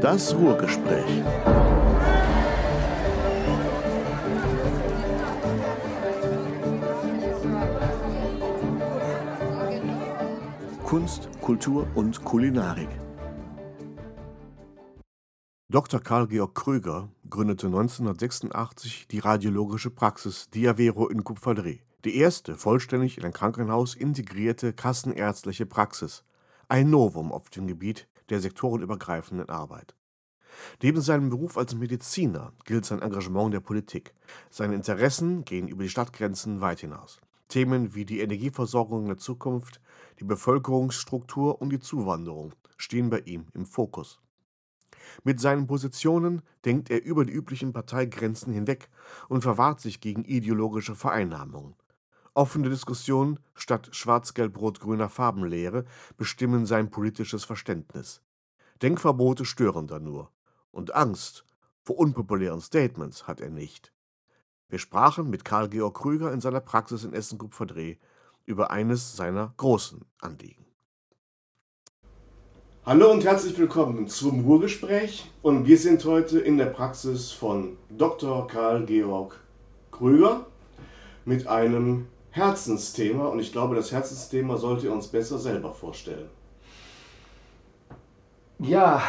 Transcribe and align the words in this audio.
Das 0.00 0.34
Ruhrgespräch. 0.34 1.22
Kunst, 10.84 11.28
Kultur 11.40 11.86
und 11.94 12.24
Kulinarik. 12.24 12.88
Dr. 15.68 16.00
Karl 16.00 16.26
Georg 16.28 16.54
Kröger 16.54 17.08
gründete 17.30 17.66
1986 17.68 19.08
die 19.08 19.20
radiologische 19.20 19.90
Praxis 19.90 20.50
Diavero 20.50 21.08
in 21.08 21.24
Kupferdreh, 21.24 21.78
die 22.04 22.16
erste 22.16 22.56
vollständig 22.56 23.18
in 23.18 23.24
ein 23.24 23.32
Krankenhaus 23.32 23.94
integrierte 23.94 24.72
kassenärztliche 24.72 25.64
Praxis, 25.64 26.22
ein 26.68 26.90
Novum 26.90 27.32
auf 27.32 27.48
dem 27.50 27.66
Gebiet 27.66 28.08
der 28.30 28.40
sektorenübergreifenden 28.40 29.48
Arbeit. 29.48 29.94
Neben 30.82 31.00
seinem 31.00 31.30
Beruf 31.30 31.58
als 31.58 31.74
Mediziner 31.74 32.52
gilt 32.64 32.84
sein 32.84 33.02
Engagement 33.02 33.52
der 33.52 33.60
Politik. 33.60 34.14
Seine 34.50 34.74
Interessen 34.74 35.44
gehen 35.44 35.68
über 35.68 35.82
die 35.82 35.90
Stadtgrenzen 35.90 36.60
weit 36.60 36.80
hinaus. 36.80 37.20
Themen 37.48 37.94
wie 37.94 38.04
die 38.04 38.20
Energieversorgung 38.20 39.02
in 39.02 39.08
der 39.08 39.18
Zukunft, 39.18 39.80
die 40.18 40.24
Bevölkerungsstruktur 40.24 41.60
und 41.60 41.70
die 41.70 41.80
Zuwanderung 41.80 42.54
stehen 42.76 43.10
bei 43.10 43.20
ihm 43.20 43.46
im 43.54 43.66
Fokus. 43.66 44.20
Mit 45.22 45.40
seinen 45.40 45.66
Positionen 45.66 46.42
denkt 46.64 46.90
er 46.90 47.04
über 47.04 47.24
die 47.24 47.32
üblichen 47.32 47.72
Parteigrenzen 47.72 48.52
hinweg 48.52 48.88
und 49.28 49.42
verwahrt 49.42 49.80
sich 49.80 50.00
gegen 50.00 50.24
ideologische 50.24 50.94
Vereinnahmungen. 50.94 51.74
Offene 52.36 52.68
Diskussionen 52.68 53.40
statt 53.54 53.88
schwarz-gelb-rot-grüner 53.92 55.08
Farbenlehre 55.08 55.86
bestimmen 56.18 56.66
sein 56.66 56.90
politisches 56.90 57.46
Verständnis. 57.46 58.20
Denkverbote 58.82 59.46
stören 59.46 59.86
da 59.86 59.98
nur. 59.98 60.30
Und 60.70 60.94
Angst 60.94 61.46
vor 61.80 61.98
unpopulären 61.98 62.60
Statements 62.60 63.26
hat 63.26 63.40
er 63.40 63.48
nicht. 63.48 63.90
Wir 64.68 64.78
sprachen 64.78 65.30
mit 65.30 65.46
Karl 65.46 65.70
Georg 65.70 65.96
Krüger 65.96 66.30
in 66.30 66.42
seiner 66.42 66.60
Praxis 66.60 67.04
in 67.04 67.14
Essen-Kupferdreh 67.14 67.96
über 68.44 68.70
eines 68.70 69.16
seiner 69.16 69.54
großen 69.56 70.04
Anliegen. 70.18 70.66
Hallo 72.84 73.12
und 73.12 73.24
herzlich 73.24 73.56
willkommen 73.56 74.08
zum 74.08 74.44
Ruhrgespräch 74.44 75.32
und 75.40 75.66
wir 75.66 75.78
sind 75.78 76.04
heute 76.04 76.38
in 76.38 76.58
der 76.58 76.66
Praxis 76.66 77.32
von 77.32 77.78
Dr. 77.88 78.46
Karl 78.46 78.84
Georg 78.84 79.40
Krüger 79.90 80.44
mit 81.24 81.46
einem 81.46 82.08
Herzensthema 82.36 83.28
und 83.28 83.38
ich 83.38 83.50
glaube, 83.50 83.74
das 83.74 83.90
Herzensthema 83.92 84.58
sollte 84.58 84.86
ihr 84.86 84.92
uns 84.92 85.08
besser 85.08 85.38
selber 85.38 85.72
vorstellen. 85.72 86.28
Ja, 88.58 89.02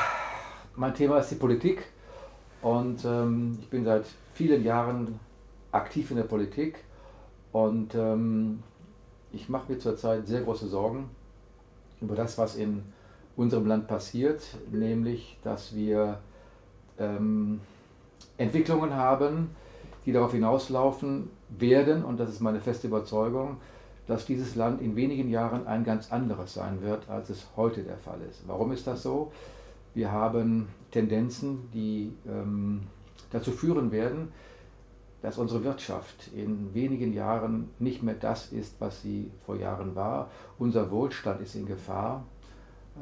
mein 0.78 0.94
Thema 0.94 1.17
ist 1.20 1.31
die 1.31 1.36
Politik 1.36 1.83
und 2.61 3.03
ähm, 3.03 3.58
ich 3.61 3.70
bin 3.70 3.83
seit 3.83 4.05
vielen 4.33 4.64
Jahren 4.64 5.20
aktiv 5.73 6.09
in 6.09 6.16
der 6.16 6.23
Politik 6.23 6.78
und 7.52 7.95
ähm, 7.95 8.64
ich 9.33 9.50
mache 9.50 9.73
mir 9.73 9.78
zurzeit 9.78 10.25
sehr 10.25 10.44
große 10.44 10.70
Sorgen 10.70 11.09
über 12.00 12.16
das, 12.16 12.38
was 12.38 12.55
in 12.55 12.81
unserem 13.36 13.67
Land 13.67 13.89
passiert, 13.89 14.42
nämlich 14.72 15.38
dass 15.44 15.75
wir 15.75 16.20
ähm, 16.98 17.59
Entwicklungen 18.38 18.95
haben, 18.95 19.50
die 20.08 20.14
darauf 20.14 20.32
hinauslaufen 20.32 21.30
werden, 21.50 22.06
und 22.06 22.18
das 22.18 22.30
ist 22.30 22.40
meine 22.40 22.62
feste 22.62 22.88
Überzeugung, 22.88 23.58
dass 24.08 24.26
dieses 24.26 24.56
Land 24.56 24.82
in 24.82 24.96
wenigen 24.96 25.30
Jahren 25.30 25.68
ein 25.68 25.84
ganz 25.84 26.14
anderes 26.14 26.54
sein 26.54 26.82
wird, 26.82 27.10
als 27.10 27.30
es 27.30 27.46
heute 27.58 27.84
der 27.84 27.98
Fall 27.98 28.20
ist. 28.28 28.48
Warum 28.48 28.72
ist 28.72 28.88
das 28.88 29.04
so? 29.04 29.34
Wir 29.94 30.10
haben 30.10 30.70
Tendenzen, 30.92 31.70
die 31.74 32.14
ähm, 32.26 32.84
dazu 33.32 33.52
führen 33.52 33.92
werden, 33.92 34.30
dass 35.22 35.38
unsere 35.38 35.66
Wirtschaft 35.66 36.30
in 36.34 36.74
wenigen 36.74 37.12
Jahren 37.12 37.70
nicht 37.78 38.02
mehr 38.02 38.16
das 38.16 38.54
ist, 38.54 38.80
was 38.80 39.02
sie 39.02 39.30
vor 39.46 39.58
Jahren 39.58 39.94
war. 39.94 40.30
Unser 40.58 40.90
Wohlstand 40.90 41.42
ist 41.42 41.56
in 41.56 41.66
Gefahr. 41.66 42.23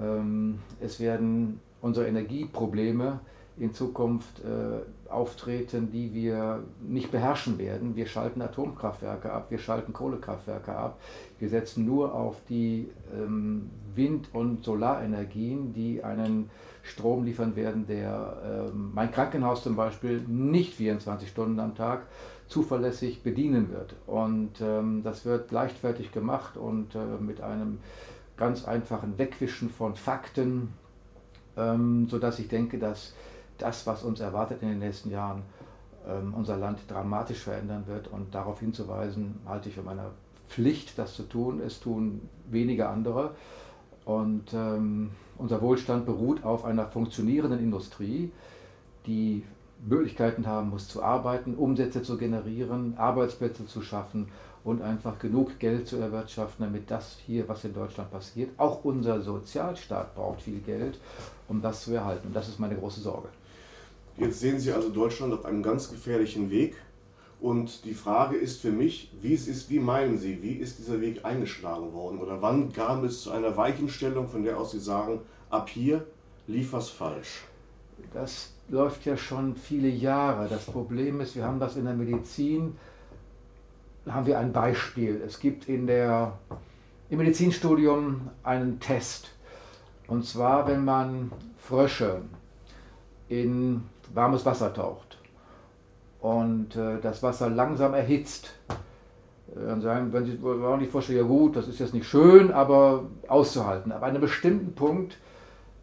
Ähm, 0.02 0.58
es 0.82 1.00
werden 1.00 1.60
unsere 1.82 2.08
Energieprobleme 2.08 3.20
in 3.58 3.74
Zukunft 3.74 4.42
äh, 4.44 5.10
auftreten, 5.10 5.90
die 5.92 6.14
wir 6.14 6.64
nicht 6.82 7.12
beherrschen 7.12 7.58
werden. 7.58 7.96
Wir 7.96 8.06
schalten 8.06 8.42
Atomkraftwerke 8.42 9.32
ab, 9.32 9.48
wir 9.50 9.60
schalten 9.60 9.94
Kohlekraftwerke 9.94 10.76
ab, 10.76 11.00
wir 11.40 11.50
setzen 11.50 11.86
nur 11.86 12.14
auf 12.14 12.36
die 12.50 12.90
ähm, 13.14 13.70
Wind- 13.96 14.30
und 14.34 14.66
Solarenergien, 14.66 15.74
die 15.74 16.04
einen 16.04 16.50
Strom 16.84 17.24
liefern 17.24 17.56
werden, 17.56 17.88
der 17.88 18.70
ähm, 18.74 18.92
mein 18.94 19.12
Krankenhaus 19.12 19.64
zum 19.64 19.76
Beispiel 19.76 20.22
nicht 20.28 20.74
24 20.76 21.30
Stunden 21.30 21.60
am 21.60 21.76
Tag 21.76 22.08
zuverlässig 22.48 23.24
bedienen 23.24 23.72
wird. 23.72 23.96
Und 24.06 24.62
ähm, 24.62 25.02
das 25.04 25.26
wird 25.26 25.52
leichtfertig 25.52 26.12
gemacht 26.12 26.58
und 26.58 26.94
äh, 26.94 27.00
mit 27.20 27.42
einem 27.42 27.80
ganz 28.38 28.66
einfachen 28.66 29.18
Wegwischen 29.18 29.70
von 29.70 29.96
Fakten, 29.96 30.74
ähm, 31.58 32.08
sodass 32.08 32.38
ich 32.40 32.50
denke, 32.50 32.78
dass 32.78 33.14
das, 33.58 33.88
was 33.88 34.04
uns 34.04 34.20
erwartet 34.20 34.62
in 34.62 34.70
den 34.70 34.80
nächsten 34.80 35.12
Jahren, 35.12 35.44
ähm, 36.08 36.34
unser 36.36 36.58
Land 36.58 36.80
dramatisch 36.88 37.44
verändern 37.44 37.86
wird. 37.88 38.08
Und 38.08 38.34
darauf 38.34 38.60
hinzuweisen, 38.60 39.40
halte 39.46 39.70
ich 39.70 39.76
für 39.76 39.84
meine 39.84 40.12
Pflicht, 40.50 40.98
das 40.98 41.16
zu 41.16 41.24
tun. 41.24 41.62
Es 41.62 41.80
tun 41.80 42.30
wenige 42.50 42.88
andere. 42.90 43.36
Und 44.06 44.54
ähm, 44.54 45.12
unser 45.38 45.62
Wohlstand 45.62 46.06
beruht 46.06 46.44
auf 46.44 46.64
einer 46.64 46.88
funktionierenden 46.88 47.60
Industrie, 47.60 48.32
die 49.06 49.44
Möglichkeiten 49.84 50.48
haben 50.48 50.70
muss 50.70 50.88
zu 50.88 51.04
arbeiten, 51.04 51.56
Umsätze 51.56 52.02
zu 52.02 52.18
generieren, 52.18 52.98
Arbeitsplätze 52.98 53.66
zu 53.66 53.82
schaffen 53.82 54.30
und 54.64 54.82
einfach 54.82 55.20
genug 55.20 55.60
Geld 55.60 55.88
zu 55.88 55.98
erwirtschaften, 55.98 56.66
damit 56.66 56.90
das 56.90 57.18
hier, 57.26 57.48
was 57.48 57.64
in 57.66 57.74
Deutschland 57.74 58.10
passiert, 58.12 58.50
auch 58.58 58.84
unser 58.84 59.22
Sozialstaat 59.22 60.16
braucht 60.16 60.42
viel 60.42 60.60
Geld, 60.60 61.00
um 61.48 61.62
das 61.62 61.84
zu 61.84 61.94
erhalten. 61.94 62.28
Und 62.28 62.36
das 62.36 62.48
ist 62.48 62.60
meine 62.60 62.76
große 62.76 63.02
Sorge. 63.02 63.30
Jetzt 64.18 64.40
sehen 64.40 64.60
Sie 64.60 64.72
also 64.72 64.90
Deutschland 64.90 65.34
auf 65.34 65.46
einem 65.46 65.62
ganz 65.62 65.90
gefährlichen 65.90 66.50
Weg. 66.50 66.76
Und 67.42 67.84
die 67.84 67.94
Frage 67.94 68.38
ist 68.38 68.62
für 68.62 68.72
mich, 68.72 69.12
wie 69.22 69.34
es 69.34 69.48
ist, 69.48 69.70
wie 69.70 69.80
meinen 69.80 70.18
Sie, 70.18 70.42
wie 70.42 70.54
ist 70.54 70.80
dieser 70.80 71.02
Weg 71.02 71.26
eingeschlagen 71.26 71.94
worden? 71.94 72.20
Oder 72.20 72.42
wann 72.42 72.72
kam 72.72 73.04
es 73.04 73.22
zu 73.22 73.32
einer 73.32 73.58
Weichenstellung, 73.58 74.30
von 74.30 74.44
der 74.44 74.58
aus 74.58 74.72
Sie 74.72 74.80
sagen, 74.80 75.20
ab 75.50 75.70
hier 75.70 76.06
lief 76.48 76.72
was 76.72 76.90
falsch? 76.90 77.44
Das 78.14 78.54
läuft 78.70 79.06
ja 79.06 79.18
schon 79.18 79.56
viele 79.56 79.90
Jahre. 79.90 80.48
Das 80.48 80.66
Problem 80.66 81.20
ist, 81.20 81.36
wir 81.36 81.44
haben 81.44 81.60
das 81.60 81.76
in 81.76 81.86
der 81.86 81.94
Medizin, 81.94 82.78
da 84.06 84.14
haben 84.14 84.28
wir 84.28 84.40
ein 84.40 84.54
Beispiel. 84.54 85.22
Es 85.26 85.40
gibt 85.40 85.68
in 85.68 85.88
der, 85.88 86.38
im 87.10 87.18
Medizinstudium 87.18 88.30
einen 88.44 88.80
Test. 88.80 89.32
Und 90.08 90.26
zwar, 90.26 90.68
wenn 90.68 90.86
man 90.86 91.32
Frösche 91.58 92.22
in 93.28 93.84
warmes 94.14 94.46
Wasser 94.46 94.74
taucht 94.74 95.18
und 96.26 96.76
äh, 96.76 97.00
das 97.02 97.22
Wasser 97.22 97.52
langsam 97.52 97.94
erhitzt, 97.94 98.56
äh, 98.70 98.74
dann 99.68 99.82
sagen, 99.82 100.12
wenn 100.12 100.26
Sie 100.26 100.42
wollen 100.42 100.80
die 100.80 100.88
Forscher 100.88 101.14
ja 101.14 101.22
gut, 101.22 101.56
das 101.56 101.68
ist 101.68 101.80
jetzt 101.80 101.94
nicht 101.94 102.08
schön, 102.08 102.52
aber 102.52 103.06
auszuhalten. 103.28 103.92
Aber 103.92 104.08
an 104.08 104.12
einem 104.12 104.22
bestimmten 104.22 104.74
Punkt, 104.74 105.18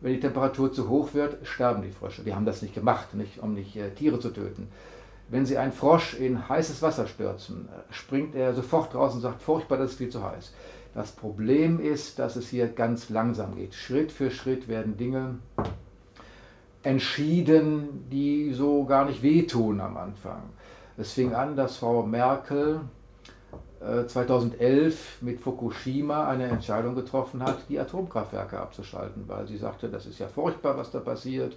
wenn 0.00 0.14
die 0.14 0.20
Temperatur 0.20 0.72
zu 0.72 0.88
hoch 0.88 1.14
wird, 1.14 1.46
sterben 1.46 1.82
die 1.82 1.92
Frösche. 1.92 2.22
Die 2.24 2.34
haben 2.34 2.44
das 2.44 2.60
nicht 2.60 2.74
gemacht, 2.74 3.14
nicht, 3.14 3.40
um 3.40 3.54
nicht 3.54 3.76
äh, 3.76 3.90
Tiere 3.90 4.18
zu 4.18 4.30
töten. 4.30 4.66
Wenn 5.28 5.46
Sie 5.46 5.58
einen 5.58 5.72
Frosch 5.72 6.14
in 6.14 6.48
heißes 6.48 6.82
Wasser 6.82 7.06
stürzen, 7.06 7.68
äh, 7.68 7.92
springt 7.92 8.34
er 8.34 8.52
sofort 8.52 8.96
raus 8.96 9.14
und 9.14 9.20
sagt, 9.20 9.42
furchtbar, 9.42 9.78
das 9.78 9.92
ist 9.92 9.98
viel 9.98 10.10
zu 10.10 10.24
heiß. 10.24 10.52
Das 10.92 11.12
Problem 11.12 11.78
ist, 11.78 12.18
dass 12.18 12.34
es 12.34 12.48
hier 12.48 12.66
ganz 12.66 13.10
langsam 13.10 13.54
geht. 13.54 13.74
Schritt 13.74 14.10
für 14.10 14.32
Schritt 14.32 14.66
werden 14.66 14.96
Dinge 14.96 15.36
entschieden, 16.82 18.08
die 18.10 18.52
so 18.52 18.84
gar 18.84 19.04
nicht 19.04 19.22
wehtun 19.22 19.80
am 19.80 19.96
Anfang. 19.96 20.42
Es 20.96 21.12
fing 21.12 21.34
an, 21.34 21.56
dass 21.56 21.76
Frau 21.76 22.02
Merkel 22.02 22.80
2011 24.06 25.22
äh, 25.22 25.24
mit 25.24 25.40
Fukushima 25.40 26.28
eine 26.28 26.44
Entscheidung 26.44 26.94
getroffen 26.94 27.42
hat, 27.42 27.58
die 27.68 27.78
Atomkraftwerke 27.78 28.58
abzuschalten, 28.58 29.24
weil 29.26 29.46
sie 29.48 29.56
sagte, 29.56 29.88
das 29.88 30.06
ist 30.06 30.18
ja 30.18 30.28
furchtbar, 30.28 30.76
was 30.76 30.90
da 30.90 31.00
passiert. 31.00 31.56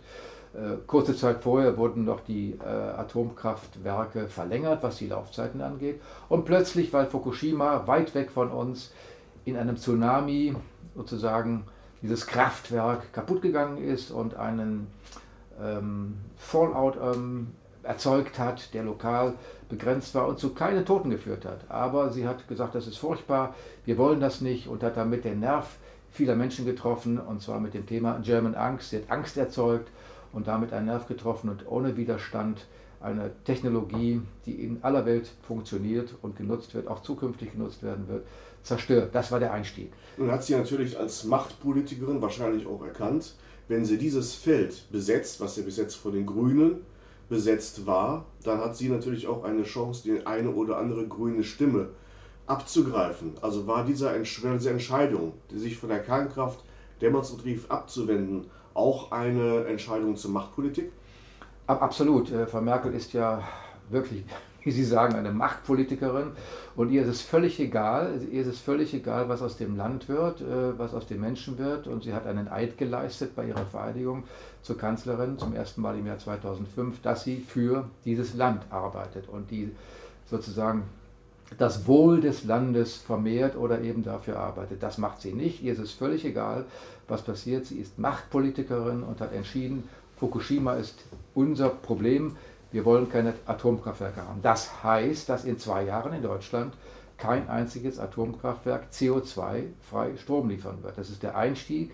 Äh, 0.54 0.78
kurze 0.88 1.16
Zeit 1.16 1.44
vorher 1.44 1.78
wurden 1.78 2.06
noch 2.06 2.22
die 2.22 2.58
äh, 2.64 2.68
Atomkraftwerke 2.68 4.28
verlängert, 4.28 4.82
was 4.82 4.98
die 4.98 5.08
Laufzeiten 5.08 5.62
angeht. 5.62 6.02
Und 6.30 6.46
plötzlich, 6.46 6.92
weil 6.94 7.06
Fukushima 7.06 7.86
weit 7.88 8.16
weg 8.16 8.32
von 8.32 8.50
uns 8.50 8.92
in 9.44 9.58
einem 9.58 9.78
Tsunami 9.78 10.56
sozusagen 10.96 11.66
dieses 12.06 12.28
Kraftwerk 12.28 13.12
kaputt 13.14 13.42
gegangen 13.42 13.78
ist 13.78 14.12
und 14.12 14.36
einen 14.36 14.88
ähm, 15.60 16.18
Fallout 16.38 16.98
ähm, 17.02 17.48
erzeugt 17.82 18.38
hat, 18.38 18.74
der 18.76 18.84
lokal 18.84 19.34
begrenzt 19.70 20.14
war 20.14 20.28
und 20.28 20.38
zu 20.38 20.54
keinen 20.54 20.86
Toten 20.86 21.10
geführt 21.10 21.46
hat. 21.46 21.60
Aber 21.70 22.12
sie 22.12 22.28
hat 22.28 22.48
gesagt, 22.48 22.76
das 22.76 22.86
ist 22.86 22.98
furchtbar, 22.98 23.56
wir 23.86 23.98
wollen 23.98 24.20
das 24.20 24.42
nicht 24.42 24.68
und 24.68 24.84
hat 24.84 24.98
damit 24.98 25.26
den 25.26 25.40
Nerv 25.40 25.78
vieler 26.12 26.36
Menschen 26.36 26.66
getroffen 26.66 27.20
und 27.20 27.42
zwar 27.42 27.60
mit 27.60 27.74
dem 27.74 27.88
Thema 27.88 28.20
German 28.22 28.54
Angst. 28.54 28.92
Sie 28.92 28.98
hat 28.98 29.10
Angst 29.10 29.36
erzeugt 29.36 29.90
und 30.32 30.48
damit 30.48 30.74
einen 30.74 30.86
Nerv 30.86 31.08
getroffen 31.08 31.50
und 31.50 31.68
ohne 31.68 31.98
Widerstand 31.98 32.68
eine 33.02 33.32
Technologie, 33.46 34.22
die 34.46 34.64
in 34.64 34.84
aller 34.84 35.06
Welt 35.06 35.32
funktioniert 35.42 36.14
und 36.22 36.36
genutzt 36.36 36.76
wird, 36.76 36.88
auch 36.88 37.02
zukünftig 37.02 37.54
genutzt 37.54 37.82
werden 37.82 38.08
wird, 38.08 38.26
zerstört. 38.66 39.14
Das 39.14 39.32
war 39.32 39.40
der 39.40 39.54
Einstieg. 39.54 39.92
Nun 40.18 40.32
hat 40.32 40.44
sie 40.44 40.56
natürlich 40.56 40.98
als 41.00 41.24
Machtpolitikerin 41.24 42.22
wahrscheinlich 42.22 42.68
auch 42.68 42.84
erkannt, 42.84 43.36
wenn 43.68 43.86
sie 43.86 43.98
dieses 43.98 44.36
Feld 44.36 44.92
besetzt, 44.92 45.40
was 45.40 45.56
ja 45.56 45.64
bis 45.64 45.78
jetzt 45.78 45.96
von 45.96 46.12
den 46.12 46.26
Grünen 46.26 46.86
besetzt 47.30 47.86
war, 47.86 48.26
dann 48.44 48.60
hat 48.60 48.76
sie 48.76 48.90
natürlich 48.90 49.28
auch 49.28 49.44
eine 49.44 49.64
Chance, 49.64 50.04
die 50.04 50.26
eine 50.26 50.52
oder 50.52 50.78
andere 50.78 51.08
grüne 51.08 51.44
Stimme 51.44 51.90
abzugreifen. 52.46 53.34
Also 53.42 53.66
war 53.66 53.84
diese, 53.84 54.10
Entscheidung, 54.12 55.34
die 55.50 55.58
sich 55.58 55.78
von 55.78 55.90
der 55.90 56.00
Kernkraft 56.00 56.60
demonstrativ 57.02 57.70
abzuwenden, 57.70 58.46
auch 58.74 59.12
eine 59.12 59.66
Entscheidung 59.66 60.16
zur 60.16 60.32
Machtpolitik? 60.32 60.92
Absolut. 61.66 62.32
Äh, 62.32 62.46
Frau 62.46 62.62
Merkel 62.62 62.94
ist 62.94 63.14
ja 63.14 63.42
wirklich, 63.90 64.24
wie 64.66 64.72
Sie 64.72 64.84
sagen, 64.84 65.16
eine 65.16 65.32
Machtpolitikerin 65.32 66.32
und 66.76 66.92
ihr 66.92 67.04
ist 67.04 67.08
es 67.08 67.22
völlig 67.22 67.60
egal, 67.60 68.20
ihr 68.32 68.42
ist 68.42 68.48
es 68.48 68.60
völlig 68.60 68.94
egal, 68.94 69.30
was 69.30 69.42
aus 69.42 69.58
dem 69.58 69.78
Land 69.78 70.10
wird, 70.10 70.42
äh, 70.42 70.78
was 70.78 70.94
aus 70.94 71.06
den 71.06 71.22
Menschen 71.22 71.58
wird 71.58 71.88
und 71.88 72.04
sie 72.04 72.14
hat 72.14 72.26
einen 72.26 72.48
Eid 72.48 72.78
geleistet 72.78 73.36
bei 73.36 73.46
ihrer 73.48 73.66
Vereidigung 73.68 74.24
zur 74.64 74.78
Kanzlerin 74.78 75.38
zum 75.38 75.54
ersten 75.54 75.82
Mal 75.82 75.98
im 75.98 76.08
Jahr 76.08 76.18
2005, 76.18 77.02
dass 77.02 77.24
sie 77.24 77.38
für 77.38 77.86
dieses 78.04 78.34
Land 78.34 78.64
arbeitet 78.72 79.30
und 79.30 79.52
die 79.52 79.72
sozusagen 80.26 80.84
das 81.60 81.86
Wohl 81.88 82.22
des 82.22 82.44
Landes 82.44 82.96
vermehrt 82.96 83.56
oder 83.56 83.82
eben 83.82 84.04
dafür 84.04 84.40
arbeitet. 84.40 84.82
Das 84.82 84.98
macht 84.98 85.22
sie 85.22 85.32
nicht. 85.32 85.62
Ihr 85.62 85.74
ist 85.74 85.80
es 85.80 85.92
völlig 85.92 86.26
egal, 86.26 86.66
was 87.08 87.22
passiert. 87.22 87.68
Sie 87.68 87.78
ist 87.78 88.00
Machtpolitikerin 88.00 89.04
und 89.04 89.22
hat 89.22 89.32
entschieden, 89.32 89.88
Fukushima 90.18 90.74
ist 90.74 91.04
unser 91.36 91.70
Problem. 91.70 92.36
Wir 92.76 92.84
wollen 92.84 93.08
keine 93.08 93.34
Atomkraftwerke 93.46 94.22
haben. 94.22 94.42
Das 94.42 94.84
heißt, 94.84 95.30
dass 95.30 95.46
in 95.46 95.58
zwei 95.58 95.86
Jahren 95.86 96.12
in 96.12 96.22
Deutschland 96.22 96.74
kein 97.16 97.48
einziges 97.48 98.00
Atomkraftwerk 98.00 98.88
CO2-frei 98.92 100.18
Strom 100.18 100.50
liefern 100.50 100.84
wird. 100.84 100.98
Das 100.98 101.10
ist 101.10 101.24
der 101.24 101.38
Einstieg 101.38 101.94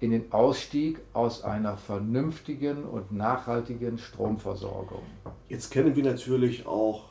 in 0.00 0.10
den 0.12 0.32
Ausstieg 0.32 0.98
aus 1.12 1.44
einer 1.44 1.76
vernünftigen 1.76 2.84
und 2.84 3.12
nachhaltigen 3.12 3.98
Stromversorgung. 3.98 5.02
Jetzt 5.50 5.70
kennen 5.70 5.94
wir 5.94 6.04
natürlich 6.04 6.66
auch 6.66 7.10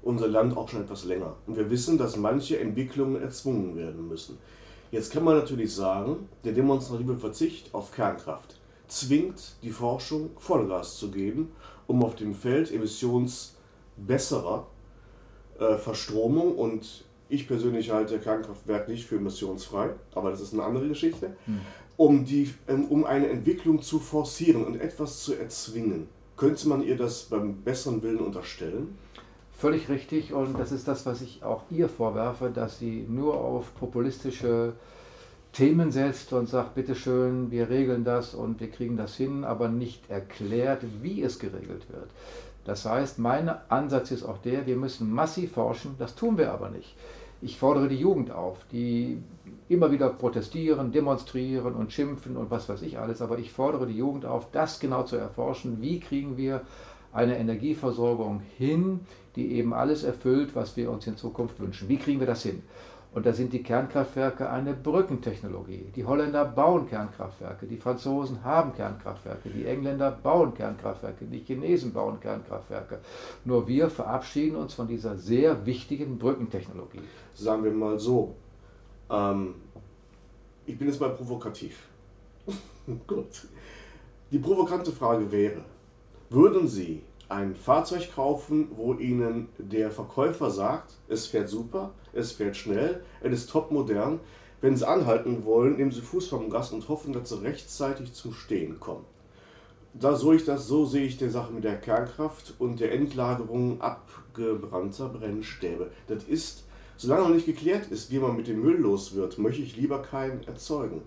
unser 0.00 0.28
Land 0.28 0.56
auch 0.56 0.70
schon 0.70 0.84
etwas 0.84 1.04
länger. 1.04 1.34
Und 1.46 1.58
wir 1.58 1.68
wissen, 1.68 1.98
dass 1.98 2.16
manche 2.16 2.58
Entwicklungen 2.58 3.20
erzwungen 3.20 3.76
werden 3.76 4.08
müssen. 4.08 4.38
Jetzt 4.90 5.12
kann 5.12 5.22
man 5.22 5.36
natürlich 5.36 5.74
sagen, 5.74 6.30
der 6.44 6.54
demonstrative 6.54 7.18
Verzicht 7.18 7.74
auf 7.74 7.92
Kernkraft 7.92 8.58
zwingt 8.88 9.56
die 9.62 9.70
Forschung 9.70 10.30
Vollgas 10.38 10.96
zu 10.96 11.10
geben, 11.10 11.52
um 11.86 12.02
auf 12.02 12.16
dem 12.16 12.34
Feld 12.34 12.72
emissionsbesserer 12.72 14.66
äh, 15.58 15.76
Verstromung 15.76 16.56
und 16.56 17.04
ich 17.28 17.48
persönlich 17.48 17.90
halte 17.90 18.18
Kernkraftwerk 18.18 18.88
nicht 18.88 19.06
für 19.06 19.16
emissionsfrei, 19.16 19.90
aber 20.14 20.30
das 20.30 20.40
ist 20.40 20.52
eine 20.52 20.62
andere 20.62 20.88
Geschichte, 20.88 21.36
hm. 21.46 21.60
um, 21.96 22.24
die, 22.24 22.54
ähm, 22.68 22.86
um 22.86 23.04
eine 23.04 23.28
Entwicklung 23.28 23.82
zu 23.82 23.98
forcieren 23.98 24.64
und 24.64 24.80
etwas 24.80 25.22
zu 25.22 25.34
erzwingen. 25.34 26.08
Könnte 26.36 26.68
man 26.68 26.82
ihr 26.82 26.96
das 26.96 27.24
beim 27.24 27.62
besseren 27.62 28.02
Willen 28.02 28.20
unterstellen? 28.20 28.98
Völlig 29.58 29.88
richtig 29.88 30.34
und 30.34 30.58
das 30.58 30.70
ist 30.70 30.86
das, 30.86 31.06
was 31.06 31.22
ich 31.22 31.42
auch 31.42 31.62
ihr 31.70 31.88
vorwerfe, 31.88 32.50
dass 32.50 32.78
sie 32.78 33.06
nur 33.08 33.34
auf 33.34 33.74
populistische 33.74 34.74
Themen 35.56 35.90
setzt 35.90 36.34
und 36.34 36.50
sagt, 36.50 36.74
bitteschön, 36.74 37.50
wir 37.50 37.70
regeln 37.70 38.04
das 38.04 38.34
und 38.34 38.60
wir 38.60 38.70
kriegen 38.70 38.98
das 38.98 39.16
hin, 39.16 39.42
aber 39.42 39.68
nicht 39.68 40.10
erklärt, 40.10 40.82
wie 41.00 41.22
es 41.22 41.38
geregelt 41.38 41.90
wird. 41.90 42.10
Das 42.66 42.84
heißt, 42.84 43.18
mein 43.18 43.48
Ansatz 43.70 44.10
ist 44.10 44.22
auch 44.22 44.36
der, 44.36 44.66
wir 44.66 44.76
müssen 44.76 45.10
massiv 45.10 45.52
forschen, 45.52 45.94
das 45.98 46.14
tun 46.14 46.36
wir 46.36 46.52
aber 46.52 46.68
nicht. 46.68 46.94
Ich 47.40 47.58
fordere 47.58 47.88
die 47.88 47.96
Jugend 47.96 48.30
auf, 48.32 48.58
die 48.70 49.16
immer 49.70 49.90
wieder 49.90 50.10
protestieren, 50.10 50.92
demonstrieren 50.92 51.74
und 51.74 51.90
schimpfen 51.90 52.36
und 52.36 52.50
was 52.50 52.68
weiß 52.68 52.82
ich 52.82 52.98
alles, 52.98 53.22
aber 53.22 53.38
ich 53.38 53.50
fordere 53.50 53.86
die 53.86 53.96
Jugend 53.96 54.26
auf, 54.26 54.50
das 54.50 54.78
genau 54.78 55.04
zu 55.04 55.16
erforschen, 55.16 55.80
wie 55.80 56.00
kriegen 56.00 56.36
wir 56.36 56.60
eine 57.14 57.38
Energieversorgung 57.38 58.42
hin, 58.58 59.00
die 59.36 59.52
eben 59.52 59.72
alles 59.72 60.04
erfüllt, 60.04 60.54
was 60.54 60.76
wir 60.76 60.90
uns 60.90 61.06
in 61.06 61.16
Zukunft 61.16 61.58
wünschen. 61.60 61.88
Wie 61.88 61.96
kriegen 61.96 62.20
wir 62.20 62.26
das 62.26 62.42
hin? 62.42 62.62
Und 63.16 63.24
da 63.24 63.32
sind 63.32 63.54
die 63.54 63.62
Kernkraftwerke 63.62 64.50
eine 64.50 64.74
Brückentechnologie. 64.74 65.90
Die 65.96 66.04
Holländer 66.04 66.44
bauen 66.44 66.86
Kernkraftwerke, 66.86 67.64
die 67.64 67.78
Franzosen 67.78 68.44
haben 68.44 68.74
Kernkraftwerke, 68.74 69.48
die 69.48 69.64
Engländer 69.64 70.10
bauen 70.10 70.52
Kernkraftwerke, 70.52 71.24
die 71.24 71.38
Chinesen 71.38 71.94
bauen 71.94 72.20
Kernkraftwerke. 72.20 72.98
Nur 73.46 73.66
wir 73.66 73.88
verabschieden 73.88 74.56
uns 74.56 74.74
von 74.74 74.86
dieser 74.86 75.16
sehr 75.16 75.64
wichtigen 75.64 76.18
Brückentechnologie. 76.18 77.00
Sagen 77.32 77.64
wir 77.64 77.70
mal 77.70 77.98
so, 77.98 78.34
ähm, 79.08 79.54
ich 80.66 80.76
bin 80.76 80.88
jetzt 80.88 81.00
mal 81.00 81.08
provokativ. 81.08 81.88
Gut. 83.06 83.48
Die 84.30 84.38
provokante 84.38 84.92
Frage 84.92 85.32
wäre, 85.32 85.64
würden 86.28 86.68
Sie 86.68 87.00
ein 87.28 87.56
Fahrzeug 87.56 88.14
kaufen, 88.14 88.68
wo 88.76 88.94
Ihnen 88.94 89.48
der 89.58 89.90
Verkäufer 89.90 90.50
sagt, 90.50 90.94
es 91.08 91.26
fährt 91.26 91.48
super, 91.48 91.92
es 92.12 92.32
fährt 92.32 92.56
schnell, 92.56 93.02
es 93.20 93.32
ist 93.32 93.50
top 93.50 93.70
modern. 93.70 94.20
Wenn 94.60 94.76
Sie 94.76 94.88
anhalten 94.88 95.44
wollen, 95.44 95.76
nehmen 95.76 95.90
Sie 95.90 96.00
Fuß 96.00 96.28
vom 96.28 96.50
Gas 96.50 96.72
und 96.72 96.88
hoffen, 96.88 97.12
dass 97.12 97.28
Sie 97.28 97.42
rechtzeitig 97.42 98.12
zum 98.14 98.32
Stehen 98.32 98.80
kommen. 98.80 99.04
Da 99.92 100.14
so, 100.14 100.32
ich 100.32 100.44
das, 100.44 100.66
so 100.66 100.84
sehe 100.84 101.06
ich 101.06 101.16
die 101.16 101.28
Sache 101.28 101.52
mit 101.52 101.64
der 101.64 101.78
Kernkraft 101.78 102.54
und 102.58 102.80
der 102.80 102.92
Endlagerung 102.92 103.80
abgebrannter 103.80 105.08
Brennstäbe. 105.08 105.90
Das 106.06 106.24
ist, 106.24 106.64
solange 106.96 107.22
noch 107.22 107.34
nicht 107.34 107.46
geklärt 107.46 107.90
ist, 107.90 108.10
wie 108.10 108.18
man 108.18 108.36
mit 108.36 108.46
dem 108.46 108.60
Müll 108.60 108.76
los 108.76 109.14
wird, 109.14 109.38
möchte 109.38 109.62
ich 109.62 109.76
lieber 109.76 110.02
keinen 110.02 110.46
erzeugen. 110.46 111.02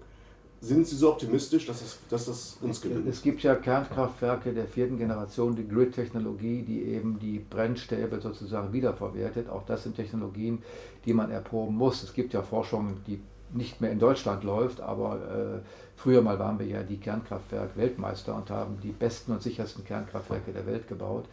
Sind 0.61 0.85
Sie 0.87 0.97
so 0.97 1.11
optimistisch, 1.11 1.65
dass, 1.67 1.81
es, 1.81 1.99
dass 2.09 2.25
das 2.25 2.57
uns 2.61 2.81
gelingt? 2.81 3.07
Es 3.07 3.21
gibt 3.21 3.41
ja 3.43 3.55
Kernkraftwerke 3.55 4.53
der 4.53 4.65
vierten 4.65 4.97
Generation, 4.97 5.55
die 5.55 5.67
Grid-Technologie, 5.67 6.63
die 6.63 6.83
eben 6.83 7.17
die 7.17 7.39
Brennstäbe 7.39 8.19
sozusagen 8.19 8.73
wiederverwertet. 8.73 9.49
Auch 9.49 9.65
das 9.65 9.83
sind 9.83 9.95
Technologien, 9.95 10.61
die 11.05 11.13
man 11.13 11.31
erproben 11.31 11.75
muss. 11.75 12.03
Es 12.03 12.13
gibt 12.13 12.33
ja 12.33 12.41
Forschung, 12.41 12.97
die 13.07 13.21
nicht 13.53 13.81
mehr 13.81 13.91
in 13.91 13.99
Deutschland 13.99 14.43
läuft, 14.43 14.81
aber 14.81 15.15
äh, 15.15 15.59
früher 15.95 16.21
mal 16.21 16.37
waren 16.39 16.59
wir 16.59 16.67
ja 16.67 16.83
die 16.83 16.97
Kernkraftwerk-Weltmeister 16.97 18.35
und 18.35 18.49
haben 18.49 18.79
die 18.81 18.91
besten 18.91 19.31
und 19.31 19.41
sichersten 19.41 19.85
Kernkraftwerke 19.85 20.51
der 20.51 20.65
Welt 20.67 20.87
gebaut. 20.87 21.25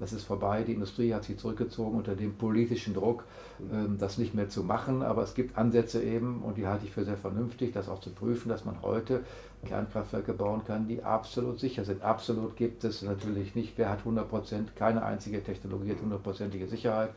Das 0.00 0.12
ist 0.12 0.24
vorbei. 0.24 0.64
Die 0.64 0.72
Industrie 0.72 1.14
hat 1.14 1.24
sich 1.24 1.38
zurückgezogen 1.38 1.96
unter 1.96 2.14
dem 2.14 2.34
politischen 2.34 2.94
Druck, 2.94 3.24
ähm, 3.72 3.96
das 3.98 4.18
nicht 4.18 4.34
mehr 4.34 4.48
zu 4.48 4.64
machen. 4.64 5.02
Aber 5.02 5.22
es 5.22 5.34
gibt 5.34 5.56
Ansätze 5.56 6.02
eben, 6.02 6.42
und 6.42 6.58
die 6.58 6.66
halte 6.66 6.84
ich 6.84 6.92
für 6.92 7.04
sehr 7.04 7.16
vernünftig, 7.16 7.72
das 7.72 7.88
auch 7.88 8.00
zu 8.00 8.10
prüfen, 8.10 8.48
dass 8.48 8.64
man 8.64 8.82
heute 8.82 9.20
Kernkraftwerke 9.64 10.32
bauen 10.32 10.62
kann, 10.66 10.88
die 10.88 11.02
absolut 11.02 11.58
sicher 11.58 11.84
sind. 11.84 12.02
Absolut 12.02 12.56
gibt 12.56 12.84
es 12.84 13.02
natürlich 13.02 13.54
nicht. 13.54 13.74
Wer 13.76 13.90
hat 13.90 14.00
100 14.00 14.28
Prozent? 14.28 14.76
Keine 14.76 15.04
einzige 15.04 15.42
Technologie 15.42 15.92
hat 15.92 16.02
hundertprozentige 16.02 16.66
Sicherheit. 16.66 17.10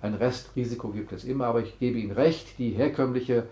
Ein 0.00 0.14
Restrisiko 0.14 0.88
gibt 0.88 1.12
es 1.12 1.24
immer, 1.24 1.46
aber 1.46 1.60
ich 1.60 1.78
gebe 1.78 1.98
Ihnen 1.98 2.12
recht, 2.12 2.58
die 2.58 2.70
herkömmliche 2.70 3.44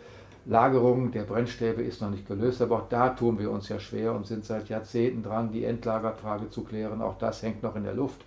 Lagerung 0.46 1.12
der 1.12 1.22
Brennstäbe 1.22 1.82
ist 1.82 2.00
noch 2.00 2.10
nicht 2.10 2.26
gelöst, 2.26 2.62
aber 2.62 2.76
auch 2.76 2.88
da 2.88 3.10
tun 3.10 3.38
wir 3.38 3.50
uns 3.50 3.68
ja 3.68 3.78
schwer 3.78 4.14
und 4.14 4.26
sind 4.26 4.44
seit 4.44 4.68
Jahrzehnten 4.68 5.22
dran, 5.22 5.52
die 5.52 5.64
Endlagerfrage 5.64 6.50
zu 6.50 6.64
klären. 6.64 7.02
Auch 7.02 7.18
das 7.18 7.42
hängt 7.42 7.62
noch 7.62 7.76
in 7.76 7.84
der 7.84 7.94
Luft. 7.94 8.20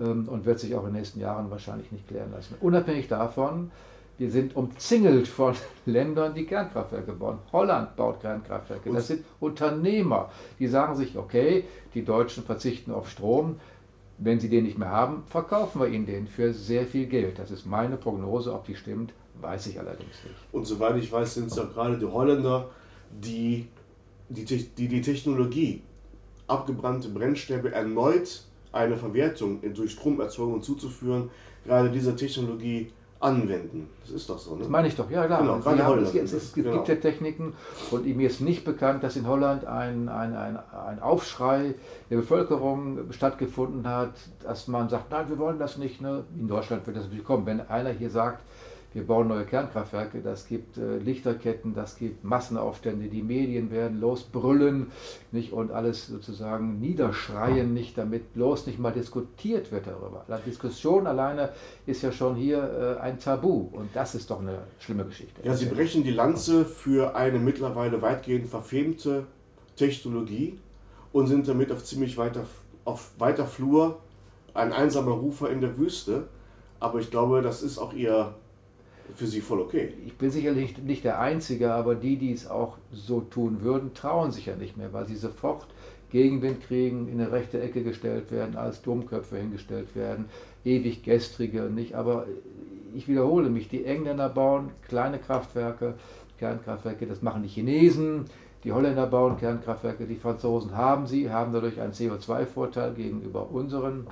Ähm, 0.00 0.28
und 0.28 0.44
wird 0.44 0.60
sich 0.60 0.74
auch 0.74 0.80
in 0.80 0.92
den 0.92 0.96
nächsten 0.96 1.20
Jahren 1.20 1.50
wahrscheinlich 1.50 1.90
nicht 1.92 2.06
klären 2.08 2.32
lassen. 2.32 2.54
Unabhängig 2.60 3.08
davon, 3.08 3.70
wir 4.18 4.30
sind 4.30 4.56
umzingelt 4.56 5.28
von 5.28 5.54
Ländern, 5.86 6.34
die 6.34 6.44
Kernkraftwerke 6.44 7.12
bauen. 7.12 7.38
Holland 7.52 7.96
baut 7.96 8.20
Kernkraftwerke. 8.20 8.90
Das 8.92 9.08
sind 9.08 9.24
Unternehmer, 9.40 10.30
die 10.58 10.66
sagen 10.66 10.96
sich, 10.96 11.16
okay, 11.16 11.64
die 11.94 12.04
Deutschen 12.04 12.44
verzichten 12.44 12.92
auf 12.92 13.08
Strom. 13.10 13.56
Wenn 14.20 14.40
sie 14.40 14.48
den 14.48 14.64
nicht 14.64 14.78
mehr 14.78 14.90
haben, 14.90 15.22
verkaufen 15.26 15.80
wir 15.80 15.88
ihnen 15.88 16.04
den 16.04 16.26
für 16.26 16.52
sehr 16.52 16.86
viel 16.86 17.06
Geld. 17.06 17.38
Das 17.38 17.52
ist 17.52 17.66
meine 17.66 17.96
Prognose. 17.96 18.52
Ob 18.52 18.64
die 18.64 18.74
stimmt, 18.74 19.12
weiß 19.40 19.68
ich 19.68 19.78
allerdings 19.78 20.24
nicht. 20.24 20.34
Und 20.50 20.66
soweit 20.66 20.96
ich 20.96 21.12
weiß, 21.12 21.34
sind 21.34 21.52
es 21.52 21.56
ja 21.56 21.64
gerade 21.64 21.96
die 21.98 22.06
Holländer, 22.06 22.68
die 23.10 23.68
die, 24.28 24.44
die, 24.44 24.88
die 24.88 25.00
Technologie, 25.00 25.82
abgebrannte 26.46 27.08
Brennstäbe 27.08 27.72
erneut 27.72 28.44
eine 28.72 28.96
Verwertung 28.96 29.60
durch 29.74 29.92
Stromerzeugung 29.92 30.62
zuzuführen, 30.62 31.30
gerade 31.64 31.90
diese 31.90 32.14
Technologie 32.14 32.92
anwenden. 33.20 33.88
Das 34.02 34.12
ist 34.12 34.30
doch 34.30 34.38
so, 34.38 34.54
ne? 34.54 34.60
Das 34.60 34.68
meine 34.68 34.88
ich 34.88 34.94
doch, 34.94 35.10
ja 35.10 35.26
klar. 35.26 35.40
Genau, 35.40 35.58
gerade 35.58 35.84
haben, 35.84 36.02
es, 36.02 36.14
es, 36.14 36.32
es 36.32 36.52
genau. 36.52 36.72
gibt 36.72 36.88
ja 36.88 36.94
Techniken 36.96 37.54
und 37.90 38.06
mir 38.06 38.28
ist 38.28 38.40
nicht 38.40 38.64
bekannt, 38.64 39.02
dass 39.02 39.16
in 39.16 39.26
Holland 39.26 39.64
ein, 39.64 40.08
ein, 40.08 40.36
ein, 40.36 40.58
ein 40.86 41.02
Aufschrei 41.02 41.74
der 42.10 42.16
Bevölkerung 42.16 43.10
stattgefunden 43.10 43.88
hat, 43.88 44.12
dass 44.44 44.68
man 44.68 44.88
sagt, 44.88 45.10
nein, 45.10 45.28
wir 45.28 45.38
wollen 45.38 45.58
das 45.58 45.78
nicht. 45.78 46.00
Ne? 46.00 46.24
In 46.38 46.46
Deutschland 46.46 46.86
wird 46.86 46.96
das 46.96 47.04
natürlich 47.04 47.24
kommen. 47.24 47.44
Wenn 47.44 47.60
einer 47.68 47.90
hier 47.90 48.10
sagt, 48.10 48.42
wir 48.94 49.06
bauen 49.06 49.28
neue 49.28 49.44
Kernkraftwerke, 49.44 50.22
das 50.22 50.48
gibt 50.48 50.78
äh, 50.78 50.96
Lichterketten, 50.98 51.74
das 51.74 51.96
gibt 51.96 52.24
Massenaufstände, 52.24 53.08
die 53.08 53.22
Medien 53.22 53.70
werden 53.70 54.00
losbrüllen 54.00 54.90
nicht, 55.30 55.52
und 55.52 55.70
alles 55.70 56.06
sozusagen 56.06 56.80
niederschreien, 56.80 57.74
nicht, 57.74 57.98
damit 57.98 58.32
bloß 58.32 58.66
nicht 58.66 58.78
mal 58.78 58.92
diskutiert 58.92 59.72
wird 59.72 59.86
darüber. 59.86 60.24
Die 60.28 60.50
Diskussion 60.50 61.06
alleine 61.06 61.50
ist 61.84 62.02
ja 62.02 62.12
schon 62.12 62.34
hier 62.34 62.96
äh, 62.98 63.02
ein 63.02 63.18
Tabu 63.18 63.68
und 63.72 63.90
das 63.94 64.14
ist 64.14 64.30
doch 64.30 64.40
eine 64.40 64.60
schlimme 64.78 65.04
Geschichte. 65.04 65.42
Ja, 65.44 65.54
Sie 65.54 65.66
brechen 65.66 66.02
die 66.02 66.10
Lanze 66.10 66.64
für 66.64 67.14
eine 67.14 67.38
mittlerweile 67.38 68.00
weitgehend 68.00 68.48
verfemte 68.48 69.26
Technologie 69.76 70.58
und 71.12 71.26
sind 71.26 71.46
damit 71.46 71.70
auf 71.72 71.84
ziemlich 71.84 72.16
weiter, 72.16 72.44
auf 72.84 73.10
weiter 73.18 73.46
Flur 73.46 73.98
ein 74.54 74.72
einsamer 74.72 75.12
Rufer 75.12 75.50
in 75.50 75.60
der 75.60 75.76
Wüste. 75.76 76.28
Aber 76.80 77.00
ich 77.00 77.10
glaube, 77.10 77.42
das 77.42 77.62
ist 77.62 77.78
auch 77.78 77.92
Ihr 77.92 78.34
für 79.14 79.26
Sie 79.26 79.40
voll 79.40 79.60
okay. 79.60 79.92
Ich 80.06 80.16
bin 80.16 80.30
sicherlich 80.30 80.78
nicht 80.78 81.04
der 81.04 81.20
Einzige, 81.20 81.72
aber 81.72 81.94
die, 81.94 82.16
die 82.16 82.32
es 82.32 82.48
auch 82.48 82.78
so 82.92 83.20
tun 83.20 83.62
würden, 83.62 83.94
trauen 83.94 84.32
sich 84.32 84.46
ja 84.46 84.56
nicht 84.56 84.76
mehr, 84.76 84.92
weil 84.92 85.06
sie 85.06 85.16
sofort 85.16 85.66
Gegenwind 86.10 86.62
kriegen, 86.62 87.08
in 87.08 87.20
eine 87.20 87.32
rechte 87.32 87.60
Ecke 87.60 87.82
gestellt 87.82 88.30
werden, 88.30 88.56
als 88.56 88.82
Dummköpfe 88.82 89.36
hingestellt 89.36 89.94
werden, 89.94 90.26
ewig 90.64 91.02
gestrige 91.02 91.62
nicht. 91.62 91.94
Aber 91.94 92.26
ich 92.94 93.08
wiederhole 93.08 93.50
mich, 93.50 93.68
die 93.68 93.84
Engländer 93.84 94.28
bauen 94.28 94.70
kleine 94.86 95.18
Kraftwerke, 95.18 95.94
Kernkraftwerke, 96.38 97.06
das 97.06 97.20
machen 97.20 97.42
die 97.42 97.48
Chinesen, 97.48 98.24
die 98.64 98.72
Holländer 98.72 99.06
bauen 99.06 99.36
Kernkraftwerke, 99.36 100.06
die 100.06 100.16
Franzosen 100.16 100.76
haben 100.76 101.06
sie, 101.06 101.30
haben 101.30 101.52
dadurch 101.52 101.80
einen 101.80 101.92
CO2-Vorteil 101.92 102.94
gegenüber 102.94 103.50
unseren 103.50 104.06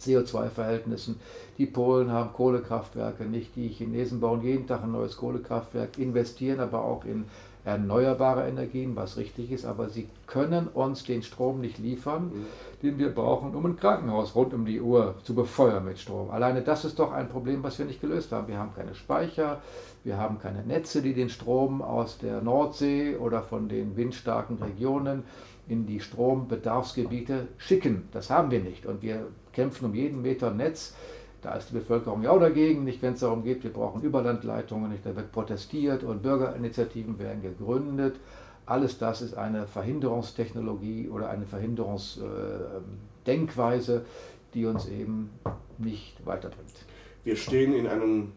CO2-Verhältnissen. 0.00 1.20
Die 1.58 1.66
Polen 1.66 2.12
haben 2.12 2.32
Kohlekraftwerke, 2.32 3.24
nicht 3.24 3.56
die 3.56 3.68
Chinesen 3.68 4.20
bauen 4.20 4.42
jeden 4.42 4.66
Tag 4.66 4.82
ein 4.82 4.92
neues 4.92 5.16
Kohlekraftwerk, 5.16 5.98
investieren 5.98 6.60
aber 6.60 6.84
auch 6.84 7.04
in 7.04 7.24
erneuerbare 7.68 8.48
Energien, 8.48 8.96
was 8.96 9.16
richtig 9.16 9.52
ist, 9.52 9.66
aber 9.66 9.88
sie 9.88 10.08
können 10.26 10.68
uns 10.68 11.04
den 11.04 11.22
Strom 11.22 11.60
nicht 11.60 11.78
liefern, 11.78 12.24
mhm. 12.24 12.46
den 12.82 12.98
wir 12.98 13.14
brauchen, 13.14 13.54
um 13.54 13.66
ein 13.66 13.76
Krankenhaus 13.76 14.34
rund 14.34 14.54
um 14.54 14.64
die 14.64 14.80
Uhr 14.80 15.16
zu 15.24 15.34
befeuern 15.34 15.84
mit 15.84 15.98
Strom. 15.98 16.30
Alleine 16.30 16.62
das 16.62 16.84
ist 16.84 16.98
doch 16.98 17.12
ein 17.12 17.28
Problem, 17.28 17.62
was 17.62 17.78
wir 17.78 17.86
nicht 17.86 18.00
gelöst 18.00 18.32
haben. 18.32 18.48
Wir 18.48 18.58
haben 18.58 18.74
keine 18.74 18.94
Speicher, 18.94 19.60
wir 20.02 20.16
haben 20.16 20.38
keine 20.38 20.64
Netze, 20.64 21.02
die 21.02 21.12
den 21.12 21.28
Strom 21.28 21.82
aus 21.82 22.18
der 22.18 22.40
Nordsee 22.40 23.16
oder 23.16 23.42
von 23.42 23.68
den 23.68 23.96
windstarken 23.96 24.56
Regionen 24.62 25.24
in 25.68 25.86
die 25.86 26.00
Strombedarfsgebiete 26.00 27.46
schicken. 27.58 28.08
Das 28.12 28.30
haben 28.30 28.50
wir 28.50 28.60
nicht. 28.60 28.86
Und 28.86 29.02
wir 29.02 29.26
kämpfen 29.52 29.84
um 29.86 29.94
jeden 29.94 30.22
Meter 30.22 30.50
Netz. 30.50 30.96
Da 31.42 31.54
ist 31.54 31.68
die 31.70 31.74
Bevölkerung 31.74 32.22
ja 32.22 32.30
auch 32.30 32.40
dagegen, 32.40 32.84
nicht 32.84 33.02
wenn 33.02 33.12
es 33.14 33.20
darum 33.20 33.44
geht, 33.44 33.62
wir 33.62 33.72
brauchen 33.72 34.02
Überlandleitungen, 34.02 34.90
nicht, 34.90 35.06
da 35.06 35.14
wird 35.14 35.30
protestiert 35.30 36.02
und 36.02 36.20
Bürgerinitiativen 36.22 37.20
werden 37.20 37.42
gegründet. 37.42 38.18
Alles 38.66 38.98
das 38.98 39.22
ist 39.22 39.34
eine 39.34 39.68
Verhinderungstechnologie 39.68 41.08
oder 41.08 41.30
eine 41.30 41.46
Verhinderungsdenkweise, 41.46 44.04
die 44.52 44.66
uns 44.66 44.88
eben 44.88 45.30
nicht 45.78 46.26
weiterbringt. 46.26 46.84
Wir 47.22 47.36
stehen 47.36 47.72
in 47.72 47.86
einem 47.86 48.32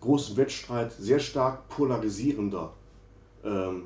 großen 0.00 0.36
Wettstreit 0.36 0.92
sehr 0.92 1.20
stark 1.20 1.66
polarisierender 1.68 2.74
ähm, 3.44 3.84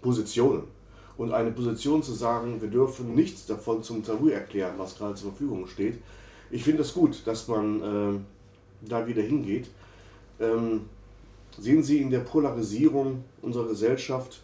Positionen 0.00 0.74
und 1.18 1.32
eine 1.32 1.50
Position 1.50 2.02
zu 2.02 2.12
sagen, 2.12 2.60
wir 2.60 2.68
dürfen 2.68 3.14
nichts 3.14 3.46
davon 3.46 3.82
zum 3.82 4.04
Tabu 4.04 4.28
erklären, 4.28 4.74
was 4.76 4.96
gerade 4.96 5.14
zur 5.14 5.30
Verfügung 5.30 5.66
steht. 5.66 5.98
Ich 6.50 6.62
finde 6.62 6.82
es 6.82 6.88
das 6.88 6.94
gut, 6.94 7.26
dass 7.26 7.48
man 7.48 7.82
äh, 7.82 8.18
da 8.88 9.06
wieder 9.06 9.22
hingeht. 9.22 9.68
Ähm, 10.38 10.82
sehen 11.58 11.82
Sie 11.82 11.98
in 11.98 12.10
der 12.10 12.20
Polarisierung 12.20 13.24
unserer 13.42 13.68
Gesellschaft 13.68 14.42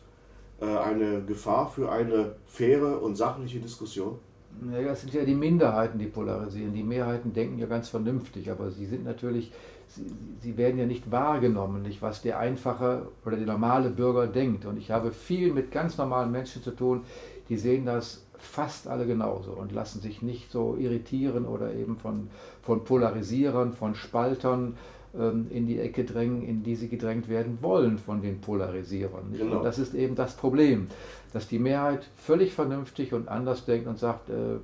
äh, 0.61 0.65
eine 0.65 1.23
Gefahr 1.23 1.71
für 1.71 1.93
eine 1.93 2.35
faire 2.47 3.03
und 3.03 3.17
sachliche 3.17 3.61
Diskussion? 3.61 4.19
Naja, 4.61 4.93
es 4.93 5.01
sind 5.01 5.15
ja 5.15 5.25
die 5.25 5.35
Minderheiten, 5.35 5.99
die 5.99 6.07
polarisieren. 6.07 6.75
Die 6.75 6.83
Mehrheiten 6.83 7.33
denken 7.33 7.59
ja 7.59 7.67
ganz 7.67 7.89
vernünftig, 7.89 8.51
aber 8.51 8.71
sie 8.71 8.87
sind 8.87 9.05
natürlich, 9.05 9.53
sie, 9.89 10.07
sie 10.41 10.57
werden 10.57 10.79
ja 10.79 10.87
nicht 10.87 11.11
wahrgenommen, 11.11 11.83
nicht 11.83 12.03
was 12.03 12.23
der 12.23 12.39
einfache 12.39 13.09
oder 13.25 13.37
der 13.37 13.47
normale 13.47 13.91
Bürger 13.91 14.27
denkt. 14.27 14.65
Und 14.65 14.77
ich 14.77 14.91
habe 14.91 15.11
viel 15.11 15.53
mit 15.53 15.71
ganz 15.73 15.99
normalen 15.99 16.31
Menschen 16.31 16.63
zu 16.63 16.71
tun, 16.71 17.03
die 17.49 17.57
sehen 17.57 17.87
das 17.87 18.25
fast 18.39 18.89
alle 18.89 19.07
genauso 19.07 19.53
und 19.53 19.73
lassen 19.73 20.01
sich 20.01 20.21
nicht 20.21 20.51
so 20.51 20.77
irritieren 20.77 21.47
oder 21.47 21.73
eben 21.75 21.97
von, 21.97 22.29
von 22.61 22.85
Polarisierern, 22.85 23.73
von 23.73 23.95
Spaltern 23.95 24.77
in 25.15 25.67
die 25.67 25.79
Ecke 25.79 26.05
drängen, 26.05 26.43
in 26.43 26.63
die 26.63 26.75
sie 26.75 26.89
gedrängt 26.89 27.29
werden 27.29 27.59
wollen 27.61 27.99
von 27.99 28.23
den 28.23 28.41
Polarisierern. 28.41 29.35
Genau. 29.37 29.59
Und 29.59 29.65
das 29.65 29.79
ist 29.79 29.95
eben 29.95 30.15
das 30.15 30.35
Problem 30.35 30.89
dass 31.33 31.49
die 31.49 31.59
Mehrheit 31.59 32.09
völlig 32.17 32.53
vernünftig 32.53 33.13
und 33.13 33.29
anders 33.29 33.65
denkt 33.65 33.89
und 33.89 33.99
sagt, 33.99 34.29
äh, 34.29 34.59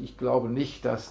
ich 0.00 0.16
glaube 0.16 0.48
nicht, 0.48 0.84
dass 0.84 1.10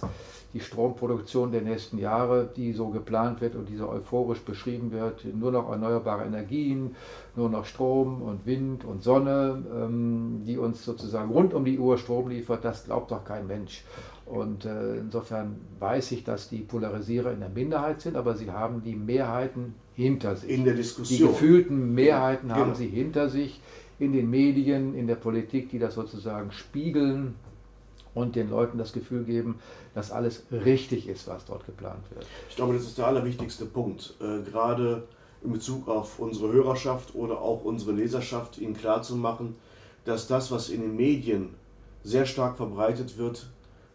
die 0.54 0.60
Stromproduktion 0.60 1.52
der 1.52 1.62
nächsten 1.62 1.98
Jahre, 1.98 2.48
die 2.56 2.72
so 2.72 2.88
geplant 2.88 3.40
wird 3.40 3.54
und 3.54 3.68
die 3.68 3.76
so 3.76 3.88
euphorisch 3.88 4.40
beschrieben 4.40 4.90
wird, 4.90 5.24
nur 5.24 5.52
noch 5.52 5.70
erneuerbare 5.70 6.24
Energien, 6.24 6.96
nur 7.36 7.48
noch 7.48 7.64
Strom 7.64 8.22
und 8.22 8.44
Wind 8.44 8.84
und 8.84 9.02
Sonne, 9.02 9.62
ähm, 9.74 10.42
die 10.44 10.58
uns 10.58 10.84
sozusagen 10.84 11.30
rund 11.30 11.54
um 11.54 11.64
die 11.64 11.78
Uhr 11.78 11.96
Strom 11.96 12.28
liefert, 12.28 12.64
das 12.64 12.84
glaubt 12.84 13.12
doch 13.12 13.24
kein 13.24 13.46
Mensch. 13.46 13.84
Und 14.32 14.64
äh, 14.64 14.96
insofern 14.96 15.56
weiß 15.78 16.12
ich, 16.12 16.24
dass 16.24 16.48
die 16.48 16.60
Polarisierer 16.60 17.32
in 17.32 17.40
der 17.40 17.50
Minderheit 17.50 18.00
sind, 18.00 18.16
aber 18.16 18.34
sie 18.34 18.50
haben 18.50 18.82
die 18.82 18.96
Mehrheiten 18.96 19.74
hinter 19.94 20.36
sich. 20.36 20.48
In 20.48 20.64
der 20.64 20.72
Diskussion. 20.72 21.18
Die 21.18 21.26
gefühlten 21.26 21.94
Mehrheiten 21.94 22.48
ja, 22.48 22.54
genau. 22.54 22.66
haben 22.68 22.74
sie 22.74 22.86
hinter 22.86 23.28
sich 23.28 23.60
in 23.98 24.14
den 24.14 24.30
Medien, 24.30 24.94
in 24.94 25.06
der 25.06 25.16
Politik, 25.16 25.68
die 25.68 25.78
das 25.78 25.96
sozusagen 25.96 26.50
spiegeln 26.50 27.34
und 28.14 28.34
den 28.34 28.48
Leuten 28.48 28.78
das 28.78 28.94
Gefühl 28.94 29.24
geben, 29.24 29.58
dass 29.94 30.10
alles 30.10 30.44
richtig 30.50 31.10
ist, 31.10 31.28
was 31.28 31.44
dort 31.44 31.66
geplant 31.66 32.02
wird. 32.14 32.26
Ich 32.48 32.56
glaube, 32.56 32.72
das 32.72 32.84
ist 32.84 32.96
der 32.96 33.08
allerwichtigste 33.08 33.66
Punkt, 33.66 34.14
äh, 34.18 34.40
gerade 34.50 35.02
in 35.44 35.52
Bezug 35.52 35.88
auf 35.88 36.18
unsere 36.18 36.50
Hörerschaft 36.50 37.14
oder 37.14 37.38
auch 37.42 37.64
unsere 37.64 37.92
Leserschaft, 37.92 38.56
ihnen 38.56 38.72
klarzumachen, 38.72 39.56
dass 40.06 40.26
das, 40.26 40.50
was 40.50 40.70
in 40.70 40.80
den 40.80 40.96
Medien 40.96 41.50
sehr 42.02 42.24
stark 42.24 42.56
verbreitet 42.56 43.18
wird, 43.18 43.50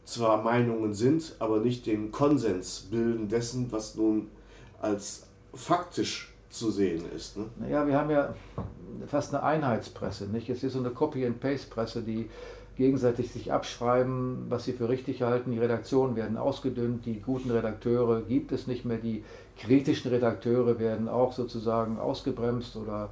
zwar 0.07 0.41
Meinungen 0.41 0.93
sind, 0.93 1.35
aber 1.39 1.59
nicht 1.59 1.85
den 1.85 2.11
Konsens 2.11 2.87
bilden 2.89 3.27
dessen, 3.27 3.71
was 3.71 3.95
nun 3.95 4.29
als 4.81 5.27
faktisch 5.53 6.33
zu 6.49 6.71
sehen 6.71 7.03
ist. 7.13 7.35
Ne? 7.35 7.45
Naja, 7.57 7.85
wir 7.85 7.97
haben 7.97 8.09
ja 8.09 8.33
fast 9.07 9.35
eine 9.35 9.43
Einheitspresse. 9.43 10.27
Nicht? 10.27 10.49
Es 10.49 10.63
ist 10.63 10.73
so 10.73 10.79
eine 10.79 10.91
Copy-and-Paste-Presse, 10.91 12.03
die 12.03 12.29
gegenseitig 12.77 13.31
sich 13.31 13.51
abschreiben, 13.51 14.45
was 14.47 14.63
sie 14.63 14.71
für 14.71 14.87
richtig 14.87 15.23
halten. 15.23 15.51
Die 15.51 15.59
Redaktionen 15.59 16.15
werden 16.15 16.37
ausgedünnt, 16.37 17.05
die 17.05 17.19
guten 17.19 17.51
Redakteure 17.51 18.21
gibt 18.21 18.53
es 18.53 18.65
nicht 18.65 18.85
mehr, 18.85 18.97
die 18.97 19.25
kritischen 19.57 20.11
Redakteure 20.11 20.79
werden 20.79 21.09
auch 21.09 21.33
sozusagen 21.33 21.99
ausgebremst 21.99 22.77
oder 22.77 23.09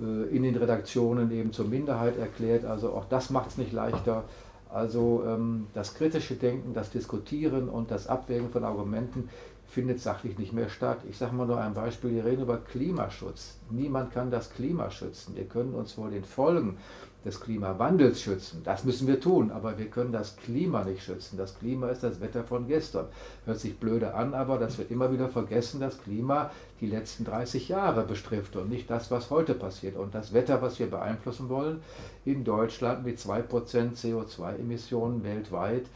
äh, 0.00 0.36
in 0.36 0.44
den 0.44 0.54
Redaktionen 0.56 1.32
eben 1.32 1.52
zur 1.52 1.66
Minderheit 1.66 2.16
erklärt. 2.16 2.64
Also 2.64 2.90
auch 2.90 3.06
das 3.06 3.30
macht 3.30 3.50
es 3.50 3.58
nicht 3.58 3.72
leichter. 3.72 4.24
Also 4.70 5.24
ähm, 5.26 5.66
das 5.74 5.94
kritische 5.94 6.34
Denken, 6.34 6.74
das 6.74 6.90
Diskutieren 6.90 7.68
und 7.68 7.90
das 7.90 8.06
Abwägen 8.06 8.50
von 8.50 8.64
Argumenten 8.64 9.30
findet 9.66 10.00
sachlich 10.00 10.38
nicht 10.38 10.52
mehr 10.52 10.68
statt. 10.68 10.98
Ich 11.08 11.18
sage 11.18 11.34
mal 11.34 11.46
nur 11.46 11.60
ein 11.60 11.74
Beispiel, 11.74 12.10
wir 12.14 12.24
reden 12.24 12.42
über 12.42 12.56
Klimaschutz. 12.58 13.58
Niemand 13.70 14.12
kann 14.12 14.30
das 14.30 14.50
Klima 14.50 14.90
schützen. 14.90 15.36
Wir 15.36 15.44
können 15.44 15.74
uns 15.74 15.92
vor 15.92 16.10
den 16.10 16.24
Folgen 16.24 16.78
des 17.24 17.40
Klimawandels 17.40 18.22
schützen. 18.22 18.62
Das 18.64 18.84
müssen 18.84 19.08
wir 19.08 19.20
tun, 19.20 19.50
aber 19.50 19.78
wir 19.78 19.86
können 19.86 20.12
das 20.12 20.36
Klima 20.36 20.84
nicht 20.84 21.02
schützen. 21.02 21.36
Das 21.36 21.58
Klima 21.58 21.88
ist 21.88 22.02
das 22.02 22.20
Wetter 22.20 22.44
von 22.44 22.68
gestern. 22.68 23.06
Hört 23.44 23.58
sich 23.58 23.76
blöde 23.78 24.14
an, 24.14 24.34
aber 24.34 24.58
das 24.58 24.78
wird 24.78 24.90
immer 24.90 25.12
wieder 25.12 25.28
vergessen, 25.28 25.80
das 25.80 26.00
Klima 26.00 26.50
die 26.80 26.86
letzten 26.86 27.24
30 27.24 27.68
Jahre 27.68 28.04
betrifft 28.04 28.56
und 28.56 28.70
nicht 28.70 28.88
das, 28.88 29.10
was 29.10 29.30
heute 29.30 29.54
passiert. 29.54 29.96
Und 29.96 30.14
das 30.14 30.32
Wetter, 30.32 30.62
was 30.62 30.78
wir 30.78 30.88
beeinflussen 30.88 31.48
wollen, 31.48 31.80
in 32.24 32.44
Deutschland 32.44 33.04
mit 33.04 33.18
2% 33.18 33.48
CO2-Emissionen 33.96 35.24
weltweit, 35.24 35.86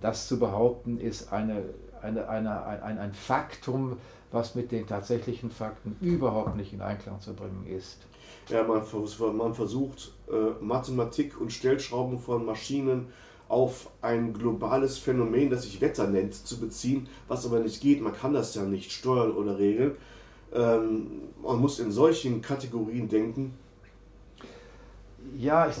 das 0.00 0.28
zu 0.28 0.38
behaupten, 0.38 0.98
ist 0.98 1.32
eine 1.32 1.64
eine, 2.02 2.28
eine, 2.28 2.64
ein, 2.64 2.98
ein 2.98 3.12
Faktum, 3.14 3.98
was 4.30 4.54
mit 4.54 4.72
den 4.72 4.86
tatsächlichen 4.86 5.50
Fakten 5.50 5.96
überhaupt 6.00 6.56
nicht 6.56 6.72
in 6.72 6.80
Einklang 6.80 7.20
zu 7.20 7.34
bringen 7.34 7.66
ist. 7.66 7.98
Ja, 8.48 8.64
man, 8.64 8.82
man 9.36 9.54
versucht 9.54 10.12
äh, 10.28 10.62
Mathematik 10.62 11.40
und 11.40 11.52
Stellschrauben 11.52 12.18
von 12.18 12.44
Maschinen 12.44 13.08
auf 13.48 13.90
ein 14.00 14.32
globales 14.32 14.98
Phänomen, 14.98 15.50
das 15.50 15.64
sich 15.64 15.80
Wetter 15.80 16.06
nennt, 16.06 16.34
zu 16.34 16.58
beziehen, 16.58 17.08
was 17.28 17.44
aber 17.44 17.60
nicht 17.60 17.82
geht. 17.82 18.00
Man 18.00 18.14
kann 18.14 18.32
das 18.32 18.54
ja 18.54 18.62
nicht 18.62 18.90
steuern 18.90 19.32
oder 19.32 19.58
regeln. 19.58 19.96
Ähm, 20.54 21.22
man 21.42 21.60
muss 21.60 21.78
in 21.78 21.90
solchen 21.92 22.40
Kategorien 22.40 23.08
denken. 23.08 23.54
Ja, 25.36 25.68
ich, 25.68 25.76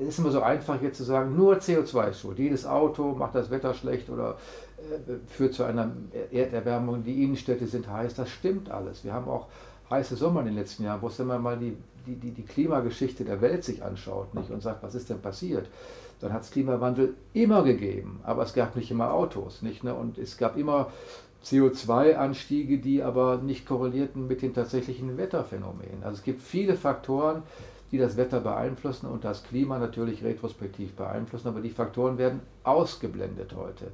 es 0.00 0.08
ist 0.08 0.18
immer 0.18 0.30
so 0.30 0.42
einfach 0.42 0.82
jetzt 0.82 0.98
zu 0.98 1.04
sagen, 1.04 1.36
nur 1.36 1.56
CO2 1.56 2.10
ist 2.10 2.20
schuld. 2.20 2.38
Jedes 2.38 2.66
Auto 2.66 3.14
macht 3.14 3.34
das 3.34 3.50
Wetter 3.50 3.72
schlecht 3.72 4.10
oder 4.10 4.36
äh, 4.78 5.12
führt 5.28 5.54
zu 5.54 5.64
einer 5.64 5.92
Erderwärmung. 6.32 7.04
Die 7.04 7.22
Innenstädte 7.22 7.66
sind 7.66 7.88
heiß. 7.88 8.14
Das 8.14 8.28
stimmt 8.30 8.70
alles. 8.70 9.04
Wir 9.04 9.12
haben 9.12 9.28
auch 9.28 9.46
heiße 9.90 10.16
Sommer 10.16 10.40
in 10.40 10.46
den 10.46 10.56
letzten 10.56 10.84
Jahren, 10.84 11.02
wo 11.02 11.08
es 11.08 11.18
immer 11.18 11.38
mal 11.38 11.58
die, 11.58 11.76
die, 12.06 12.14
die, 12.14 12.30
die 12.30 12.44
Klimageschichte 12.44 13.24
der 13.24 13.40
Welt 13.40 13.64
sich 13.64 13.82
anschaut 13.82 14.34
nicht, 14.34 14.50
und 14.50 14.62
sagt, 14.62 14.82
was 14.82 14.94
ist 14.94 15.10
denn 15.10 15.20
passiert? 15.20 15.68
Dann 16.20 16.32
hat 16.32 16.42
es 16.42 16.50
Klimawandel 16.50 17.14
immer 17.32 17.62
gegeben, 17.62 18.20
aber 18.24 18.42
es 18.42 18.52
gab 18.52 18.76
nicht 18.76 18.90
immer 18.90 19.12
Autos. 19.12 19.62
Nicht, 19.62 19.84
ne? 19.84 19.94
Und 19.94 20.18
es 20.18 20.36
gab 20.36 20.56
immer 20.56 20.90
CO2-Anstiege, 21.44 22.78
die 22.78 23.02
aber 23.02 23.38
nicht 23.38 23.66
korrelierten 23.66 24.26
mit 24.26 24.42
den 24.42 24.54
tatsächlichen 24.54 25.16
Wetterphänomenen. 25.16 26.02
Also 26.02 26.18
es 26.18 26.22
gibt 26.22 26.42
viele 26.42 26.76
Faktoren, 26.76 27.42
die 27.90 27.98
das 27.98 28.16
Wetter 28.16 28.40
beeinflussen 28.40 29.06
und 29.06 29.24
das 29.24 29.42
Klima 29.42 29.78
natürlich 29.78 30.22
retrospektiv 30.22 30.92
beeinflussen, 30.92 31.48
aber 31.48 31.60
die 31.60 31.70
Faktoren 31.70 32.18
werden 32.18 32.40
ausgeblendet 32.62 33.54
heute. 33.56 33.86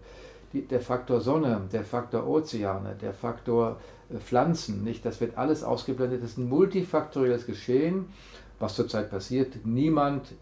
Der 0.63 0.81
Faktor 0.81 1.21
Sonne, 1.21 1.63
der 1.73 1.85
Faktor 1.85 2.27
Ozeane, 2.27 2.97
der 3.01 3.13
Faktor 3.13 3.79
äh, 4.11 4.19
Pflanzen, 4.19 4.85
nicht, 4.85 5.05
das 5.05 5.21
wird 5.21 5.37
alles 5.37 5.65
ausgeblendet. 5.65 6.23
Das 6.23 6.31
ist 6.31 6.39
ein 6.39 6.49
multifaktorielles 6.49 7.47
Geschehen, 7.47 8.07
was 8.59 8.75
zurzeit 8.75 9.11
passiert. 9.11 9.65
Niemand 9.65 10.35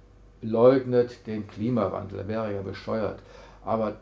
leugnet 0.43 1.27
den 1.27 1.47
Klimawandel, 1.47 2.21
er 2.21 2.29
wäre 2.29 2.55
ja 2.55 2.63
bescheuert. 2.63 3.21
Aber 3.65 3.97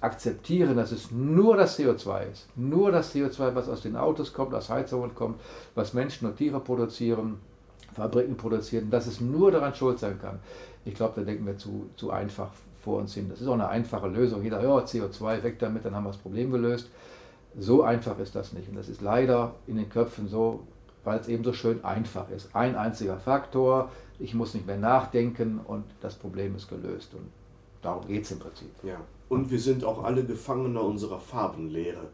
akzeptieren, 0.00 0.76
dass 0.76 0.92
es 0.92 1.10
nur 1.10 1.56
das 1.56 1.78
CO2 1.78 2.30
ist, 2.30 2.48
nur 2.56 2.90
das 2.90 3.14
CO2, 3.14 3.54
was 3.54 3.68
aus 3.68 3.82
den 3.82 3.96
Autos 3.96 4.32
kommt, 4.32 4.54
aus 4.54 4.70
Heizungen 4.70 5.14
kommt, 5.14 5.40
was 5.74 5.92
Menschen 5.92 6.26
und 6.26 6.36
Tiere 6.36 6.60
produzieren, 6.60 7.38
Fabriken 7.92 8.36
produzieren, 8.36 8.90
dass 8.90 9.06
es 9.06 9.20
nur 9.20 9.52
daran 9.52 9.74
schuld 9.74 9.98
sein 9.98 10.18
kann. 10.20 10.40
Ich 10.84 10.94
glaube, 10.94 11.20
da 11.20 11.22
denken 11.22 11.46
wir 11.46 11.56
zu, 11.58 11.90
zu 11.96 12.10
einfach 12.10 12.50
vor 12.84 12.98
uns 12.98 13.14
hin. 13.14 13.28
Das 13.28 13.40
ist 13.40 13.48
auch 13.48 13.54
eine 13.54 13.68
einfache 13.68 14.08
Lösung. 14.08 14.42
Jeder, 14.42 14.62
ja, 14.62 14.76
CO2 14.76 15.42
weg 15.42 15.58
damit, 15.58 15.84
dann 15.84 15.94
haben 15.94 16.04
wir 16.04 16.10
das 16.10 16.18
Problem 16.18 16.50
gelöst. 16.52 16.90
So 17.58 17.82
einfach 17.82 18.18
ist 18.18 18.34
das 18.34 18.52
nicht. 18.52 18.68
Und 18.68 18.76
das 18.76 18.88
ist 18.88 19.00
leider 19.00 19.54
in 19.66 19.76
den 19.76 19.88
Köpfen 19.88 20.28
so, 20.28 20.60
weil 21.02 21.18
es 21.18 21.28
eben 21.28 21.44
so 21.44 21.52
schön 21.52 21.82
einfach 21.84 22.28
ist. 22.30 22.54
Ein 22.54 22.76
einziger 22.76 23.16
Faktor, 23.16 23.90
ich 24.18 24.34
muss 24.34 24.54
nicht 24.54 24.66
mehr 24.66 24.76
nachdenken 24.76 25.60
und 25.66 25.84
das 26.00 26.14
Problem 26.14 26.54
ist 26.56 26.68
gelöst. 26.68 27.14
Und 27.14 27.28
darum 27.82 28.06
geht 28.06 28.24
es 28.24 28.32
im 28.32 28.38
Prinzip. 28.38 28.70
Ja. 28.82 28.96
Und 29.28 29.50
wir 29.50 29.60
sind 29.60 29.84
auch 29.84 30.04
alle 30.04 30.24
Gefangene 30.24 30.80
unserer 30.80 31.18
Farbenlehre. 31.18 32.08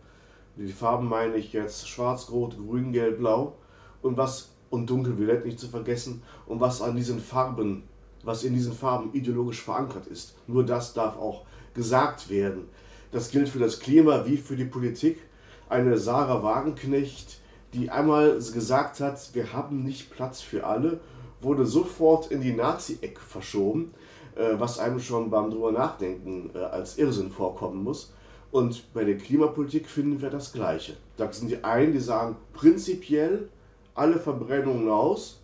Die 0.56 0.72
Farben 0.72 1.08
meine 1.08 1.34
ich 1.36 1.52
jetzt 1.52 1.88
schwarz, 1.88 2.30
rot, 2.30 2.56
grün, 2.56 2.92
gelb, 2.92 3.18
blau. 3.18 3.54
Und 4.02 4.16
was 4.16 4.50
und 4.70 4.88
dunkelviolett 4.88 5.44
nicht 5.44 5.58
zu 5.58 5.68
vergessen 5.68 6.22
und 6.46 6.60
was 6.60 6.80
an 6.80 6.96
diesen 6.96 7.18
Farben, 7.20 7.82
was 8.22 8.44
in 8.44 8.54
diesen 8.54 8.72
Farben 8.72 9.12
ideologisch 9.12 9.62
verankert 9.62 10.06
ist. 10.06 10.34
Nur 10.46 10.64
das 10.64 10.92
darf 10.92 11.16
auch 11.16 11.44
gesagt 11.74 12.28
werden. 12.30 12.68
Das 13.12 13.30
gilt 13.30 13.48
für 13.48 13.58
das 13.58 13.80
Klima 13.80 14.24
wie 14.26 14.36
für 14.36 14.56
die 14.56 14.64
Politik. 14.64 15.20
Eine 15.68 15.98
Sarah 15.98 16.42
Wagenknecht, 16.42 17.40
die 17.74 17.90
einmal 17.90 18.34
gesagt 18.34 19.00
hat, 19.00 19.34
wir 19.34 19.52
haben 19.52 19.84
nicht 19.84 20.10
Platz 20.10 20.40
für 20.40 20.66
alle, 20.66 21.00
wurde 21.40 21.64
sofort 21.64 22.30
in 22.30 22.40
die 22.40 22.52
Nazi-Ecke 22.52 23.20
verschoben, 23.20 23.94
äh, 24.36 24.58
was 24.58 24.78
einem 24.78 25.00
schon 25.00 25.30
beim 25.30 25.50
drüber 25.50 25.72
nachdenken 25.72 26.50
äh, 26.54 26.58
als 26.58 26.98
Irrsinn 26.98 27.30
vorkommen 27.30 27.82
muss. 27.82 28.12
Und 28.50 28.92
bei 28.92 29.04
der 29.04 29.16
Klimapolitik 29.16 29.86
finden 29.86 30.20
wir 30.20 30.30
das 30.30 30.52
Gleiche. 30.52 30.96
Da 31.16 31.32
sind 31.32 31.50
die 31.50 31.62
einen, 31.62 31.92
die 31.92 32.00
sagen, 32.00 32.36
prinzipiell 32.52 33.48
alle 33.94 34.18
Verbrennungen 34.18 34.88
aus. 34.88 35.40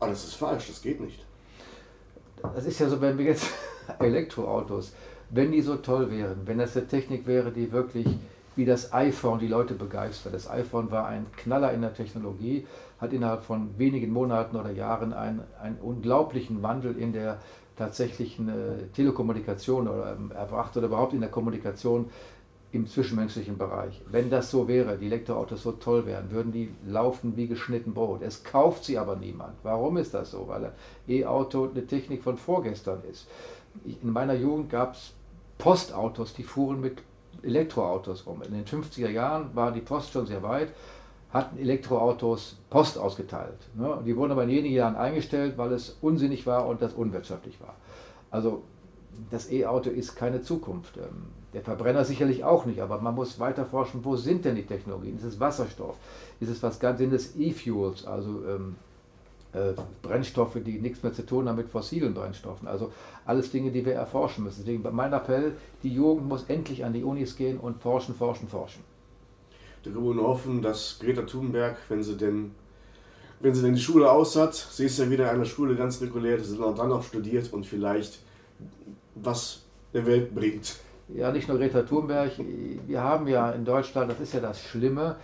Aber 0.00 0.10
das 0.10 0.24
ist 0.24 0.34
falsch, 0.34 0.66
das 0.68 0.82
geht 0.82 1.00
nicht. 1.00 1.27
Das 2.42 2.66
ist 2.66 2.78
ja 2.78 2.88
so, 2.88 3.00
wenn 3.00 3.18
wir 3.18 3.26
jetzt 3.26 3.46
Elektroautos, 3.98 4.92
wenn 5.30 5.52
die 5.52 5.60
so 5.60 5.76
toll 5.76 6.10
wären, 6.10 6.46
wenn 6.46 6.58
das 6.58 6.76
eine 6.76 6.86
Technik 6.86 7.26
wäre, 7.26 7.50
die 7.50 7.72
wirklich 7.72 8.06
wie 8.56 8.64
das 8.64 8.92
iPhone 8.92 9.38
die 9.38 9.46
Leute 9.46 9.74
begeistert. 9.74 10.34
Das 10.34 10.50
iPhone 10.50 10.90
war 10.90 11.06
ein 11.06 11.26
Knaller 11.36 11.72
in 11.72 11.80
der 11.80 11.94
Technologie, 11.94 12.66
hat 13.00 13.12
innerhalb 13.12 13.44
von 13.44 13.78
wenigen 13.78 14.12
Monaten 14.12 14.56
oder 14.56 14.72
Jahren 14.72 15.12
einen, 15.12 15.42
einen 15.62 15.78
unglaublichen 15.78 16.60
Wandel 16.60 16.98
in 16.98 17.12
der 17.12 17.38
tatsächlichen 17.76 18.48
äh, 18.48 18.88
Telekommunikation 18.94 19.86
oder 19.86 20.16
ähm, 20.18 20.32
erbracht 20.32 20.76
oder 20.76 20.86
überhaupt 20.86 21.12
in 21.12 21.20
der 21.20 21.30
Kommunikation 21.30 22.10
im 22.70 22.86
zwischenmenschlichen 22.86 23.56
Bereich. 23.56 24.02
Wenn 24.10 24.28
das 24.28 24.50
so 24.50 24.68
wäre, 24.68 24.98
die 24.98 25.06
Elektroautos 25.06 25.62
so 25.62 25.72
toll 25.72 26.04
wären, 26.04 26.30
würden 26.30 26.52
die 26.52 26.70
laufen 26.86 27.36
wie 27.36 27.46
geschnitten 27.46 27.94
Brot. 27.94 28.20
Es 28.22 28.44
kauft 28.44 28.84
sie 28.84 28.98
aber 28.98 29.16
niemand. 29.16 29.54
Warum 29.62 29.96
ist 29.96 30.12
das 30.12 30.32
so? 30.32 30.48
Weil 30.48 30.66
ein 30.66 30.72
E-Auto 31.06 31.68
eine 31.70 31.86
Technik 31.86 32.22
von 32.22 32.36
vorgestern 32.36 33.02
ist. 33.10 33.26
In 33.84 34.12
meiner 34.12 34.34
Jugend 34.34 34.70
gab 34.70 34.94
es 34.94 35.14
Postautos, 35.56 36.34
die 36.34 36.42
fuhren 36.42 36.80
mit 36.80 37.02
Elektroautos 37.42 38.26
rum. 38.26 38.42
In 38.42 38.52
den 38.52 38.64
50er 38.64 39.08
Jahren 39.08 39.54
war 39.54 39.72
die 39.72 39.80
Post 39.80 40.12
schon 40.12 40.26
sehr 40.26 40.42
weit, 40.42 40.72
hatten 41.30 41.58
Elektroautos 41.58 42.56
Post 42.68 42.98
ausgeteilt. 42.98 43.58
Ne? 43.74 44.02
Die 44.04 44.16
wurden 44.16 44.32
aber 44.32 44.44
in 44.44 44.50
wenigen 44.50 44.74
Jahren 44.74 44.96
eingestellt, 44.96 45.56
weil 45.56 45.72
es 45.72 45.96
unsinnig 46.00 46.46
war 46.46 46.66
und 46.66 46.82
das 46.82 46.92
unwirtschaftlich 46.92 47.60
war. 47.60 47.76
Also 48.30 48.62
das 49.30 49.50
E-Auto 49.50 49.90
ist 49.90 50.16
keine 50.16 50.42
Zukunft. 50.42 50.98
Der 51.54 51.62
Verbrenner 51.62 52.04
sicherlich 52.04 52.44
auch 52.44 52.66
nicht, 52.66 52.80
aber 52.80 53.00
man 53.00 53.14
muss 53.14 53.40
weiter 53.40 53.64
forschen, 53.64 54.04
wo 54.04 54.16
sind 54.16 54.44
denn 54.44 54.56
die 54.56 54.66
Technologien? 54.66 55.16
Ist 55.16 55.24
es 55.24 55.40
Wasserstoff? 55.40 55.96
Ist 56.40 56.50
es 56.50 56.62
was 56.62 56.78
ganz, 56.78 56.98
sind 56.98 57.12
es 57.12 57.36
E-Fuels, 57.36 58.06
also 58.06 58.42
ähm, 58.46 58.76
äh, 59.54 59.72
Brennstoffe, 60.02 60.58
die 60.62 60.78
nichts 60.78 61.02
mehr 61.02 61.14
zu 61.14 61.24
tun 61.24 61.48
haben 61.48 61.56
mit 61.56 61.70
fossilen 61.70 62.12
Brennstoffen? 62.12 62.68
Also 62.68 62.92
alles 63.24 63.50
Dinge, 63.50 63.70
die 63.70 63.84
wir 63.86 63.94
erforschen 63.94 64.44
müssen. 64.44 64.62
Deswegen 64.66 64.84
mein 64.94 65.12
Appell, 65.14 65.56
die 65.82 65.94
Jugend 65.94 66.28
muss 66.28 66.44
endlich 66.48 66.84
an 66.84 66.92
die 66.92 67.02
Unis 67.02 67.34
gehen 67.34 67.58
und 67.58 67.80
forschen, 67.80 68.14
forschen, 68.14 68.48
forschen. 68.48 68.84
Da 69.84 69.90
wir 69.90 70.14
nur 70.14 70.28
hoffen, 70.28 70.60
dass 70.60 70.98
Greta 71.00 71.22
Thunberg, 71.22 71.78
wenn 71.88 72.02
sie 72.02 72.16
denn 72.16 72.50
wenn 73.40 73.54
sie 73.54 73.62
denn 73.62 73.74
die 73.74 73.80
Schule 73.80 74.10
aus 74.10 74.34
hat, 74.36 74.54
sie 74.54 74.86
ist 74.86 74.98
ja 74.98 75.08
wieder 75.08 75.30
an 75.30 75.38
der 75.38 75.44
Schule 75.44 75.76
ganz 75.76 76.00
regulär, 76.00 76.40
sie 76.40 76.58
dann 76.58 76.92
auch 76.92 77.04
studiert 77.04 77.52
und 77.52 77.64
vielleicht 77.64 78.18
was 79.14 79.62
der 79.94 80.06
Welt 80.06 80.34
bringt. 80.34 80.76
Ja, 81.14 81.32
nicht 81.32 81.48
nur 81.48 81.58
Greta 81.58 81.82
Thunberg. 81.82 82.32
Wir 82.86 83.02
haben 83.02 83.28
ja 83.28 83.50
in 83.50 83.64
Deutschland, 83.64 84.10
das 84.10 84.20
ist 84.20 84.34
ja 84.34 84.40
das 84.40 84.60
Schlimme, 84.62 85.16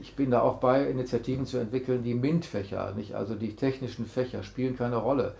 ich 0.00 0.14
bin 0.14 0.30
da 0.30 0.40
auch 0.42 0.56
bei, 0.56 0.88
Initiativen 0.88 1.46
zu 1.46 1.58
entwickeln, 1.58 2.02
die 2.02 2.14
MINT-Fächer, 2.14 2.94
also 3.14 3.34
die 3.34 3.56
technischen 3.56 4.06
Fächer, 4.06 4.42
spielen 4.42 4.76
keine 4.76 4.96
Rolle. 4.96 5.34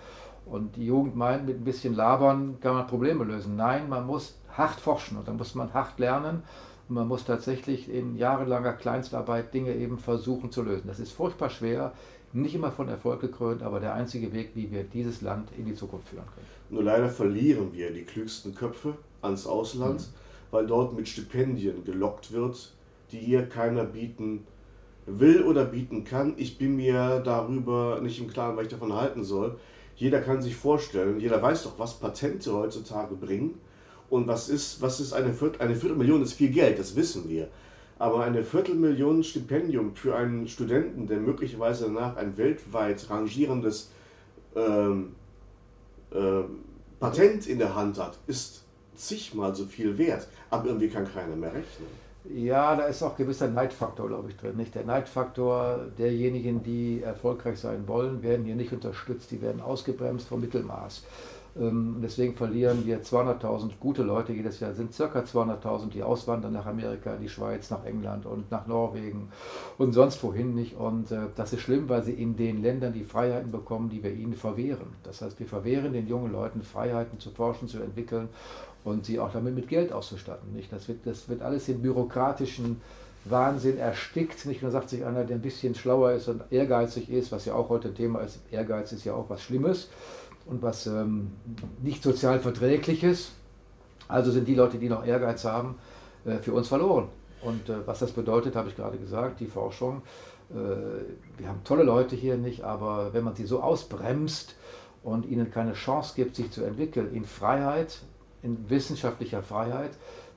Und 0.46 0.77
die 0.77 0.87
Jugend 0.87 1.16
meint, 1.16 1.46
mit 1.46 1.61
ein 1.61 1.64
bisschen 1.64 1.94
Labern 1.94 2.59
kann 2.61 2.74
man 2.74 2.87
Probleme 2.87 3.24
lösen. 3.24 3.57
Nein, 3.57 3.88
man 3.88 4.07
muss 4.07 4.38
hart 4.53 4.81
forschen 4.81 5.18
und 5.18 5.29
dann 5.29 5.37
muss 5.37 5.55
man 5.55 5.74
hart 5.74 5.98
lernen 5.98 6.42
und 6.88 6.94
man 6.94 7.07
muss 7.07 7.24
tatsächlich 7.24 7.92
in 7.92 8.16
jahrelanger 8.16 8.72
Kleinstarbeit 8.72 9.53
Dinge 9.53 9.74
eben 9.74 9.98
versuchen 9.98 10.51
zu 10.51 10.62
lösen. 10.62 10.88
Das 10.88 11.01
ist 11.01 11.12
furchtbar 11.12 11.51
schwer, 11.51 11.92
nicht 12.33 12.55
immer 12.55 12.71
von 12.71 12.88
Erfolg 12.88 13.21
gekrönt, 13.21 13.62
aber 13.62 13.81
der 13.81 13.95
einzige 13.95 14.33
Weg, 14.33 14.51
wie 14.55 14.71
wir 14.71 14.85
dieses 14.85 15.23
Land 15.23 15.51
in 15.57 15.64
die 15.64 15.75
Zukunft 15.75 16.09
führen 16.09 16.25
können. 16.35 16.47
Nur 16.71 16.83
leider 16.83 17.09
verlieren 17.09 17.73
wir 17.73 17.91
die 17.91 18.03
klügsten 18.03 18.55
Köpfe 18.55 18.95
ans 19.23 19.47
Ausland, 19.47 20.01
mhm. 20.01 20.05
weil 20.51 20.67
dort 20.67 20.95
mit 20.95 21.09
Stipendien 21.09 21.85
gelockt 21.85 22.33
wird, 22.33 22.73
die 23.11 23.19
hier 23.19 23.49
keiner 23.49 23.85
bieten 23.85 24.45
will 25.07 25.43
oder 25.43 25.64
bieten 25.64 26.05
kann. 26.05 26.35
Ich 26.37 26.59
bin 26.59 26.77
mir 26.77 27.21
darüber 27.21 28.01
nicht 28.03 28.21
im 28.21 28.29
Klaren, 28.29 28.57
was 28.57 28.64
ich 28.64 28.71
davon 28.71 28.93
halten 28.93 29.25
soll. 29.25 29.59
Jeder 29.97 30.21
kann 30.21 30.43
sich 30.43 30.55
vorstellen, 30.55 31.19
jeder 31.19 31.43
weiß 31.43 31.64
doch, 31.64 31.79
was 31.79 31.99
Patente 31.99 32.53
heutzutage 32.53 33.14
bringen. 33.14 33.59
Und 34.11 34.27
was 34.27 34.49
ist, 34.49 34.81
was 34.81 35.01
ist 35.01 35.12
eine, 35.12 35.35
Viert 35.35 35.61
eine 35.61 35.75
Viertelmillion 35.75 36.23
ist 36.23 36.33
viel 36.35 36.51
Geld, 36.51 36.79
das 36.79 36.97
wissen 36.97 37.29
wir. 37.29 37.49
Aber 37.99 38.23
eine 38.23 38.45
Viertelmillion 38.45 39.25
Stipendium 39.25 39.95
für 39.95 40.15
einen 40.15 40.47
Studenten, 40.47 41.07
der 41.07 41.19
möglicherweise 41.19 41.87
danach 41.87 42.17
ein 42.17 42.37
weltweit 42.37 43.11
rangierendes 43.11 43.91
ähm, 44.55 45.15
äh, 46.13 46.43
Patent 47.01 47.47
in 47.47 47.59
der 47.59 47.75
Hand 47.75 47.99
hat, 47.99 48.19
ist 48.27 48.65
zigmal 48.95 49.55
so 49.55 49.65
viel 49.65 49.99
wert. 49.99 50.29
Aber 50.51 50.67
irgendwie 50.67 50.89
kann 50.89 51.13
keiner 51.13 51.37
mehr 51.37 51.53
rechnen. 51.53 51.89
Ja, 52.35 52.77
da 52.77 52.85
ist 52.85 53.03
auch 53.03 53.17
gewisser 53.17 53.49
Neidfaktor, 53.49 54.09
glaube 54.09 54.31
ich, 54.31 54.37
drin. 54.37 54.57
Nicht? 54.57 54.75
Der 54.75 54.85
Neidfaktor 54.85 55.87
derjenigen, 55.97 56.63
die 56.63 57.01
erfolgreich 57.03 57.59
sein 57.59 57.87
wollen, 57.89 58.23
werden 58.23 58.45
hier 58.45 58.57
nicht 58.57 58.73
unterstützt, 58.73 59.31
die 59.31 59.41
werden 59.41 59.61
ausgebremst 59.61 60.29
vom 60.29 60.41
Mittelmaß. 60.41 61.05
Ähm, 61.59 61.97
deswegen 62.03 62.35
verlieren 62.35 62.87
wir 62.87 63.03
200.000 63.03 63.73
gute 63.81 64.03
Leute 64.03 64.33
jedes 64.33 64.61
Jahr. 64.61 64.71
Es 64.71 64.77
sind 64.77 64.94
circa 64.94 65.21
200.000, 65.21 65.90
die 65.90 66.03
auswandern 66.03 66.53
nach 66.53 66.66
Amerika, 66.66 67.16
die 67.16 67.29
Schweiz, 67.29 67.71
nach 67.71 67.85
England 67.85 68.27
und 68.27 68.51
nach 68.51 68.66
Norwegen 68.66 69.31
und 69.77 69.92
sonst 69.92 70.23
wohin 70.23 70.55
nicht. 70.55 70.77
Und 70.77 71.11
äh, 71.11 71.27
das 71.35 71.53
ist 71.53 71.62
schlimm, 71.62 71.88
weil 71.88 72.03
sie 72.03 72.12
in 72.12 72.37
den 72.37 72.62
Ländern 72.62 72.92
die 72.92 73.05
Freiheiten 73.05 73.51
bekommen, 73.51 73.88
die 73.88 74.03
wir 74.03 74.12
ihnen 74.12 74.35
verwehren. 74.35 74.94
Das 75.03 75.21
heißt, 75.21 75.38
wir 75.40 75.47
verwehren 75.47 75.92
den 75.92 76.07
jungen 76.07 76.33
Leuten 76.33 76.62
Freiheiten 76.62 77.18
zu 77.18 77.31
forschen, 77.31 77.66
zu 77.66 77.79
entwickeln 77.79 78.29
und 78.85 79.05
sie 79.05 79.18
auch 79.18 79.33
damit 79.33 79.55
mit 79.55 79.68
Geld 79.68 79.92
auszustatten. 79.92 80.49
Das, 80.71 80.88
wird, 80.88 81.07
das 81.07 81.29
wird 81.29 81.42
alles 81.42 81.68
in 81.68 81.83
bürokratischen 81.83 82.81
Wahnsinn 83.25 83.79
erstickt. 83.79 84.47
Nicht 84.47 84.62
nur 84.62 84.71
sagt 84.71 84.90
sich 84.90 85.05
einer, 85.05 85.25
der 85.25 85.37
ein 85.37 85.42
bisschen 85.42 85.75
schlauer 85.75 86.12
ist 86.12 86.29
und 86.29 86.42
ehrgeizig 86.51 87.11
ist, 87.11 87.33
was 87.33 87.44
ja 87.44 87.55
auch 87.55 87.68
heute 87.68 87.88
ein 87.88 87.94
Thema 87.94 88.21
ist. 88.21 88.38
Ehrgeiz 88.53 88.92
ist 88.92 89.05
ja 89.05 89.14
auch 89.14 89.29
was 89.29 89.42
Schlimmes 89.42 89.88
und 90.49 90.63
was 90.63 90.87
ähm, 90.87 91.31
nicht 91.83 92.03
sozial 92.03 92.41
verträglich 92.41 93.05
ist. 93.05 93.33
Also 94.09 94.31
sind 94.31 94.49
die 94.49 94.55
Leute, 94.55 94.79
die 94.79 94.89
noch 94.89 95.07
Ehrgeiz 95.07 95.45
haben, 95.45 95.77
äh, 96.25 96.39
für 96.39 96.53
uns 96.53 96.69
verloren. 96.69 97.09
Und 97.43 97.69
äh, 97.69 97.87
was 97.87 98.01
das 98.01 98.13
bedeutet, 98.13 98.57
habe 98.57 98.69
ich 98.69 98.77
gerade 98.77 98.99
gesagt, 98.99 99.41
die 99.41 99.47
Forschung. 99.47 100.03
Äh, 100.51 100.55
wir 101.37 101.49
haben 101.49 101.63
tolle 101.65 101.83
Leute 101.83 102.17
hier 102.17 102.37
nicht, 102.37 102.65
aber 102.65 103.13
wenn 103.13 103.25
man 103.25 103.35
sie 103.35 103.47
so 103.47 103.63
ausbremst 103.63 104.57
und 105.03 105.27
ihnen 105.27 105.51
keine 105.51 105.75
Chance 105.75 106.15
gibt, 106.17 106.37
sich 106.37 106.51
zu 106.51 106.65
entwickeln 106.65 107.13
in 107.13 107.25
Freiheit, 107.25 108.01
in 108.43 108.71
wissenschaftlicher 108.71 109.43
Freiheit, 109.43 109.91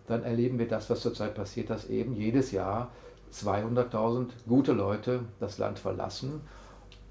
dann 0.07 0.23
erleben 0.23 0.59
wir 0.59 0.67
das, 0.67 0.89
was 0.89 1.01
zurzeit 1.01 1.35
passiert, 1.35 1.69
dass 1.69 1.89
eben 1.89 2.13
jedes 2.13 2.51
Jahr 2.51 2.91
200.000 3.33 4.27
gute 4.47 4.73
Leute 4.73 5.21
das 5.39 5.57
Land 5.57 5.79
verlassen 5.79 6.41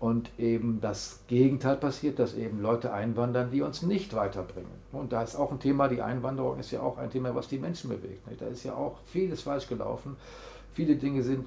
und 0.01 0.31
eben 0.39 0.81
das 0.81 1.21
Gegenteil 1.29 1.77
passiert, 1.77 2.19
dass 2.19 2.35
eben 2.35 2.61
Leute 2.61 2.93
einwandern, 2.93 3.51
die 3.51 3.61
uns 3.61 3.83
nicht 3.83 4.15
weiterbringen. 4.15 4.71
Und 4.93 5.13
da 5.13 5.23
ist 5.23 5.37
auch 5.37 5.53
ein 5.53 5.61
Thema, 5.61 5.89
die 5.89 6.01
Einwanderung 6.01 6.59
ist 6.59 6.71
ja 6.71 6.81
auch 6.81 6.97
ein 6.97 7.11
Thema, 7.11 7.35
was 7.35 7.49
die 7.49 7.59
Menschen 7.59 7.91
bewegt. 7.91 8.27
Nicht? 8.27 8.41
Da 8.41 8.47
ist 8.47 8.65
ja 8.65 8.75
auch 8.75 8.97
vieles 9.05 9.43
falsch 9.43 9.69
gelaufen. 9.69 10.17
Viele 10.73 10.97
Dinge 10.97 11.23
sind 11.23 11.45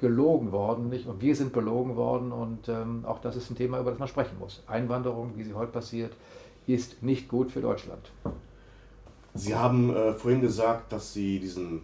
gelogen 0.00 0.52
worden, 0.52 0.90
nicht? 0.90 1.06
Und 1.06 1.22
wir 1.22 1.34
sind 1.34 1.54
belogen 1.54 1.96
worden 1.96 2.30
und 2.30 2.68
ähm, 2.68 3.04
auch 3.06 3.20
das 3.20 3.36
ist 3.36 3.50
ein 3.50 3.56
Thema, 3.56 3.80
über 3.80 3.90
das 3.90 3.98
man 3.98 4.08
sprechen 4.08 4.38
muss. 4.38 4.62
Einwanderung, 4.66 5.32
wie 5.36 5.44
sie 5.44 5.54
heute 5.54 5.72
passiert, 5.72 6.12
ist 6.66 7.02
nicht 7.02 7.28
gut 7.28 7.50
für 7.52 7.62
Deutschland. 7.62 8.10
Sie 9.32 9.54
haben 9.54 9.94
äh, 9.94 10.12
vorhin 10.12 10.42
gesagt, 10.42 10.92
dass 10.92 11.14
Sie 11.14 11.40
diesen 11.40 11.80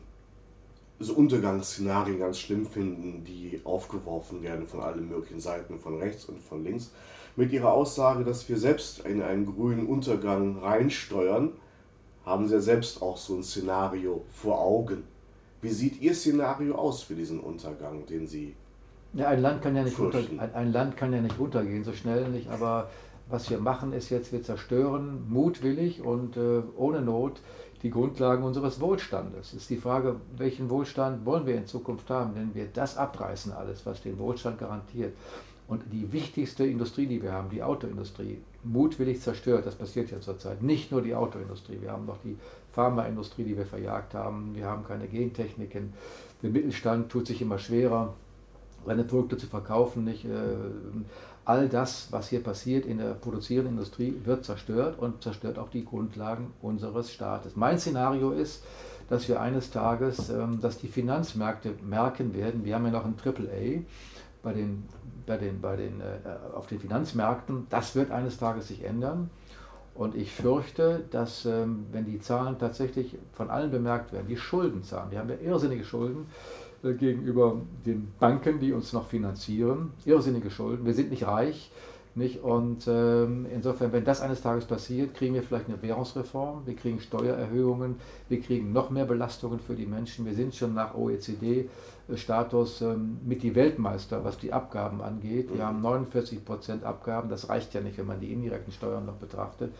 so 1.01 1.15
Untergangsszenarien 1.15 2.19
ganz 2.19 2.39
schlimm 2.39 2.67
finden, 2.67 3.25
die 3.25 3.61
aufgeworfen 3.65 4.43
werden 4.43 4.67
von 4.67 4.81
allen 4.81 5.09
möglichen 5.09 5.41
Seiten, 5.41 5.79
von 5.79 5.99
rechts 5.99 6.27
und 6.27 6.41
von 6.41 6.63
links. 6.63 6.93
Mit 7.37 7.53
Ihrer 7.53 7.73
Aussage, 7.73 8.23
dass 8.23 8.49
wir 8.49 8.59
selbst 8.59 9.01
in 9.07 9.23
einen 9.23 9.47
grünen 9.47 9.87
Untergang 9.87 10.59
reinsteuern, 10.59 11.53
haben 12.27 12.47
Sie 12.47 12.55
ja 12.55 12.61
selbst 12.61 13.01
auch 13.01 13.17
so 13.17 13.35
ein 13.35 13.43
Szenario 13.43 14.25
vor 14.31 14.61
Augen. 14.61 15.05
Wie 15.63 15.71
sieht 15.71 16.03
Ihr 16.03 16.15
Szenario 16.15 16.75
aus 16.75 17.03
für 17.03 17.15
diesen 17.15 17.41
Untergang, 17.41 18.05
den 18.07 18.27
Sie 18.27 18.55
ja, 19.13 19.29
ein 19.29 19.43
Land 19.43 19.63
kann 19.63 19.75
ja 19.75 19.83
nicht 19.83 19.99
unter, 19.99 20.19
ein, 20.19 20.55
ein, 20.55 20.73
Land 20.73 20.97
kann 20.97 21.13
ja 21.13 21.21
nicht 21.21 21.39
untergehen, 21.39 21.83
so 21.83 21.93
schnell 21.93 22.29
nicht, 22.29 22.49
aber 22.49 22.91
was 23.29 23.51
wir 23.51 23.59
machen 23.59 23.93
ist 23.93 24.09
jetzt, 24.11 24.33
wir 24.33 24.43
zerstören 24.43 25.29
mutwillig 25.29 26.01
und 26.03 26.37
äh, 26.37 26.63
ohne 26.77 27.01
Not 27.01 27.41
die 27.83 27.91
Grundlagen 27.91 28.45
unseres 28.45 28.81
Wohlstandes. 28.81 29.49
Es 29.49 29.63
ist 29.63 29.71
die 29.71 29.77
Frage, 29.77 30.17
welchen 30.37 30.69
Wohlstand 30.69 31.25
wollen 31.25 31.47
wir 31.47 31.57
in 31.57 31.67
Zukunft 31.67 32.11
haben, 32.11 32.35
wenn 32.35 32.55
wir 32.55 32.67
das 32.73 32.97
abreißen 32.97 33.53
alles, 33.53 33.87
was 33.87 34.03
den 34.03 34.19
Wohlstand 34.19 34.59
garantiert. 34.59 35.15
Und 35.67 35.85
die 35.93 36.13
wichtigste 36.13 36.67
Industrie, 36.67 37.07
die 37.07 37.23
wir 37.23 37.33
haben, 37.33 37.49
die 37.49 37.63
Autoindustrie, 37.63 38.39
mutwillig 38.65 39.21
zerstört. 39.21 39.67
Das 39.67 39.77
passiert 39.77 40.11
ja 40.11 40.21
zurzeit. 40.21 40.63
Nicht 40.63 40.91
nur 40.91 41.01
die 41.01 41.15
Autoindustrie, 41.15 41.79
wir 41.81 41.93
haben 41.93 42.07
noch 42.07 42.19
die 42.25 42.37
Pharmaindustrie, 42.73 43.45
die 43.45 43.57
wir 43.57 43.67
verjagt 43.67 44.15
haben. 44.15 44.55
Wir 44.55 44.67
haben 44.67 44.85
keine 44.85 45.07
Gentechniken. 45.07 45.93
Der 46.43 46.51
Mittelstand 46.51 47.11
tut 47.11 47.29
sich 47.29 47.41
immer 47.41 47.59
schwerer, 47.59 48.15
seine 48.87 49.05
Produkte 49.05 49.37
zu 49.37 49.47
verkaufen. 49.47 50.05
Nicht? 50.05 50.25
Äh, 50.25 50.29
all 51.45 51.69
das, 51.69 52.09
was 52.11 52.29
hier 52.29 52.43
passiert 52.43 52.87
in 52.87 52.99
der 52.99 53.15
produzierenden 53.15 53.75
Industrie, 53.75 54.15
wird 54.25 54.45
zerstört 54.45 54.99
und 54.99 55.23
zerstört 55.23 55.59
auch 55.59 55.71
die 55.71 55.85
Grundlagen 55.85 56.53
unseres 56.63 57.13
Staates. 57.13 57.57
Mein 57.57 57.79
Szenario 57.79 58.33
ist, 58.33 58.63
dass 59.09 59.29
wir 59.29 59.41
eines 59.41 59.71
Tages, 59.71 60.31
ähm, 60.31 60.61
dass 60.61 60.79
die 60.79 60.89
Finanzmärkte 60.89 61.75
merken 61.83 62.35
werden, 62.35 62.65
wir 62.65 62.75
haben 62.75 62.87
ja 62.87 62.93
noch 62.93 63.05
ein 63.05 63.17
AAA 63.23 63.83
bei 64.43 64.53
den, 64.53 64.85
bei 65.27 65.37
den, 65.37 65.61
bei 65.61 65.77
den, 65.77 66.01
äh, 66.01 66.55
auf 66.55 66.67
den 66.67 66.79
Finanzmärkten, 66.79 67.67
das 67.69 67.95
wird 67.95 68.11
eines 68.11 68.39
Tages 68.39 68.69
sich 68.69 68.85
ändern. 68.85 69.31
Und 69.95 70.15
ich 70.15 70.33
fürchte, 70.33 71.05
dass 71.11 71.45
ähm, 71.45 71.87
wenn 71.91 72.07
die 72.07 72.21
Zahlen 72.21 72.59
tatsächlich 72.59 73.19
von 73.33 73.51
allen 73.51 73.71
bemerkt 73.71 74.13
werden, 74.13 74.29
die 74.29 74.37
Schuldenzahlen, 74.37 75.11
wir 75.11 75.19
haben 75.19 75.29
ja 75.29 75.37
irrsinnige 75.37 75.85
Schulden, 75.85 76.27
gegenüber 76.83 77.57
den 77.85 78.13
Banken, 78.19 78.61
die 78.61 78.73
uns 78.73 78.93
noch 78.93 79.07
finanzieren. 79.07 79.93
Irrsinnige 80.05 80.51
Schulden. 80.51 80.87
Wir 80.87 80.95
sind 80.95 81.11
nicht 81.11 81.27
reich. 81.27 81.71
Nicht? 82.17 82.43
Und 82.43 82.89
ähm, 82.89 83.47
insofern, 83.53 83.93
wenn 83.93 84.05
das 84.05 84.21
eines 84.21 84.43
Tages 84.43 84.65
passiert, 84.65 85.15
kriegen 85.15 85.35
wir 85.35 85.45
vielleicht 85.45 85.69
eine 85.69 85.81
Währungsreform, 85.81 86.67
wir 86.67 86.75
kriegen 86.75 86.99
Steuererhöhungen, 86.99 87.97
wir 88.29 88.41
kriegen 88.41 88.73
noch 88.73 88.91
mehr 88.91 89.05
Belastungen 89.05 89.61
für 89.61 89.75
die 89.75 89.87
Menschen. 89.87 90.27
Wir 90.27 90.35
sind 90.35 90.55
schon 90.55 90.75
nach 90.75 90.97
OECD-Status 90.97 92.83
ähm, 92.83 93.19
mit 93.25 93.45
die 93.45 93.55
Weltmeister, 93.55 94.25
was 94.25 94.39
die 94.39 94.53
Abgaben 94.53 95.01
angeht. 95.03 95.55
Wir 95.55 95.65
haben 95.65 95.83
49 95.83 96.45
Prozent 96.45 96.83
Abgaben, 96.83 97.29
das 97.29 97.49
reicht 97.49 97.75
ja 97.75 97.81
nicht, 97.81 97.97
wenn 97.97 98.07
man 98.07 98.19
die 98.19 98.33
indirekten 98.33 98.73
Steuern 98.73 99.07
noch 99.07 99.17
betrachtet. 99.17 99.73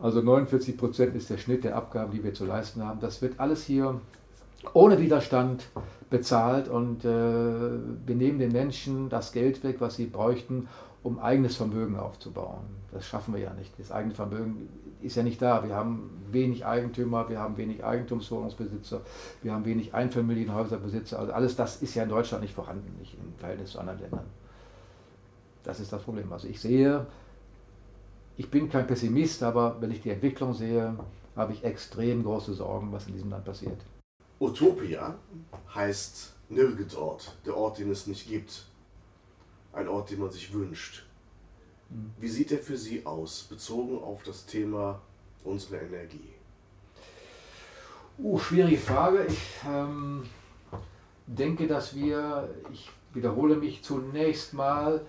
Also 0.00 0.20
49 0.20 0.76
Prozent 0.76 1.14
ist 1.14 1.30
der 1.30 1.38
Schnitt 1.38 1.62
der 1.62 1.76
Abgaben, 1.76 2.12
die 2.12 2.24
wir 2.24 2.34
zu 2.34 2.44
leisten 2.44 2.84
haben. 2.84 2.98
Das 3.00 3.22
wird 3.22 3.38
alles 3.38 3.64
hier 3.64 4.00
ohne 4.72 4.98
Widerstand 4.98 5.68
bezahlt 6.10 6.68
und 6.68 7.04
äh, 7.04 7.08
wir 7.08 8.14
nehmen 8.14 8.38
den 8.38 8.52
Menschen 8.52 9.08
das 9.08 9.32
Geld 9.32 9.62
weg, 9.62 9.76
was 9.80 9.96
sie 9.96 10.06
bräuchten, 10.06 10.68
um 11.02 11.18
eigenes 11.18 11.56
Vermögen 11.56 11.96
aufzubauen. 11.96 12.64
Das 12.92 13.06
schaffen 13.06 13.34
wir 13.34 13.40
ja 13.40 13.52
nicht. 13.54 13.78
Das 13.78 13.92
eigene 13.92 14.14
Vermögen 14.14 14.68
ist 15.02 15.16
ja 15.16 15.22
nicht 15.22 15.40
da. 15.40 15.64
Wir 15.64 15.74
haben 15.74 16.10
wenig 16.30 16.66
Eigentümer, 16.66 17.28
wir 17.28 17.38
haben 17.38 17.56
wenig 17.56 17.84
Eigentumswohnungsbesitzer, 17.84 19.02
wir 19.42 19.52
haben 19.52 19.64
wenig 19.64 19.94
Einfamilienhäuserbesitzer. 19.94 21.18
Also 21.18 21.32
alles 21.32 21.56
das 21.56 21.82
ist 21.82 21.94
ja 21.94 22.02
in 22.02 22.08
Deutschland 22.08 22.42
nicht 22.42 22.54
vorhanden, 22.54 22.96
nicht 22.98 23.14
im 23.14 23.34
Verhältnis 23.38 23.72
zu 23.72 23.78
anderen 23.78 24.00
Ländern. 24.00 24.26
Das 25.62 25.80
ist 25.80 25.92
das 25.92 26.02
Problem. 26.02 26.32
Also 26.32 26.48
ich 26.48 26.60
sehe, 26.60 27.06
ich 28.36 28.50
bin 28.50 28.68
kein 28.68 28.86
Pessimist, 28.86 29.42
aber 29.42 29.76
wenn 29.80 29.90
ich 29.90 30.00
die 30.00 30.10
Entwicklung 30.10 30.54
sehe, 30.54 30.96
habe 31.36 31.52
ich 31.52 31.64
extrem 31.64 32.24
große 32.24 32.54
Sorgen, 32.54 32.92
was 32.92 33.06
in 33.06 33.12
diesem 33.12 33.30
Land 33.30 33.44
passiert. 33.44 33.78
Utopia 34.40 35.16
heißt 35.74 36.34
nirgends 36.48 36.94
Ort, 36.94 37.36
der 37.44 37.56
Ort, 37.56 37.78
den 37.78 37.90
es 37.90 38.06
nicht 38.06 38.28
gibt. 38.28 38.66
Ein 39.72 39.88
Ort, 39.88 40.10
den 40.10 40.20
man 40.20 40.30
sich 40.30 40.52
wünscht. 40.52 41.04
Hm. 41.90 42.12
Wie 42.18 42.28
sieht 42.28 42.52
er 42.52 42.58
für 42.58 42.76
Sie 42.76 43.04
aus, 43.04 43.44
bezogen 43.44 43.98
auf 43.98 44.22
das 44.22 44.46
Thema 44.46 45.00
unsere 45.44 45.78
Energie? 45.78 46.34
Uh, 48.18 48.38
schwierige 48.38 48.78
Frage. 48.78 49.26
Ich 49.26 49.60
ähm, 49.66 50.24
denke, 51.26 51.66
dass 51.66 51.94
wir, 51.94 52.48
ich 52.72 52.90
wiederhole 53.14 53.56
mich 53.56 53.82
zunächst 53.82 54.54
mal, 54.54 55.04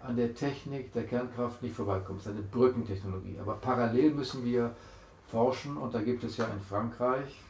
an 0.00 0.16
der 0.16 0.34
Technik 0.34 0.92
der 0.92 1.04
Kernkraft 1.04 1.62
nicht 1.62 1.76
vorbeikommen. 1.76 2.18
Es 2.18 2.26
ist 2.26 2.32
eine 2.32 2.42
Brückentechnologie. 2.42 3.38
Aber 3.40 3.54
parallel 3.54 4.10
müssen 4.10 4.44
wir 4.44 4.74
forschen 5.30 5.76
und 5.76 5.94
da 5.94 6.02
gibt 6.02 6.24
es 6.24 6.36
ja 6.36 6.46
in 6.46 6.60
Frankreich 6.60 7.40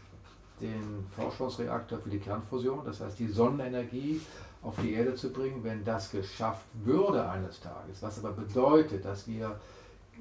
den 0.62 1.06
Forschungsreaktor 1.10 1.98
für 1.98 2.10
die 2.10 2.18
Kernfusion, 2.18 2.84
das 2.84 3.00
heißt 3.00 3.18
die 3.18 3.28
Sonnenenergie 3.28 4.20
auf 4.62 4.76
die 4.80 4.94
Erde 4.94 5.14
zu 5.14 5.32
bringen, 5.32 5.62
wenn 5.64 5.84
das 5.84 6.10
geschafft 6.10 6.64
würde 6.84 7.28
eines 7.28 7.60
Tages, 7.60 8.00
was 8.02 8.24
aber 8.24 8.32
bedeutet, 8.32 9.04
dass 9.04 9.26
wir 9.26 9.58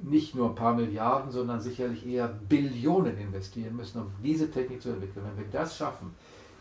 nicht 0.01 0.35
nur 0.35 0.49
ein 0.49 0.55
paar 0.55 0.73
Milliarden, 0.73 1.31
sondern 1.31 1.61
sicherlich 1.61 2.05
eher 2.07 2.27
Billionen 2.27 3.17
investieren 3.17 3.75
müssen, 3.75 4.01
um 4.01 4.11
diese 4.23 4.49
Technik 4.49 4.81
zu 4.81 4.89
entwickeln. 4.89 5.25
Wenn 5.27 5.45
wir 5.45 5.51
das 5.51 5.77
schaffen, 5.77 6.15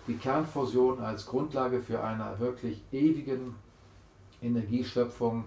die 0.07 0.17
Kernfusion 0.17 1.01
als 1.01 1.27
Grundlage 1.27 1.81
für 1.81 2.03
eine 2.03 2.39
wirklich 2.39 2.83
ewigen 2.93 3.55
Energieschöpfung 4.43 5.45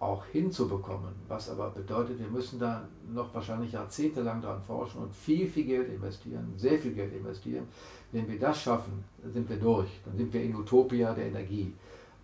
auch 0.00 0.24
hinzubekommen. 0.24 1.14
Was 1.28 1.50
aber 1.50 1.70
bedeutet, 1.70 2.18
wir 2.18 2.28
müssen 2.28 2.58
da 2.58 2.88
noch 3.12 3.32
wahrscheinlich 3.34 3.72
jahrzehntelang 3.72 4.40
daran 4.40 4.62
forschen 4.62 5.02
und 5.02 5.14
viel, 5.14 5.46
viel 5.46 5.64
Geld 5.64 5.90
investieren, 5.90 6.54
sehr 6.56 6.78
viel 6.78 6.94
Geld 6.94 7.14
investieren. 7.14 7.68
Wenn 8.10 8.26
wir 8.26 8.38
das 8.38 8.62
schaffen, 8.62 9.04
dann 9.22 9.32
sind 9.32 9.48
wir 9.48 9.58
durch. 9.58 9.88
Dann 10.06 10.16
sind 10.16 10.32
wir 10.32 10.42
in 10.42 10.56
Utopia 10.56 11.12
der 11.12 11.26
Energie. 11.26 11.74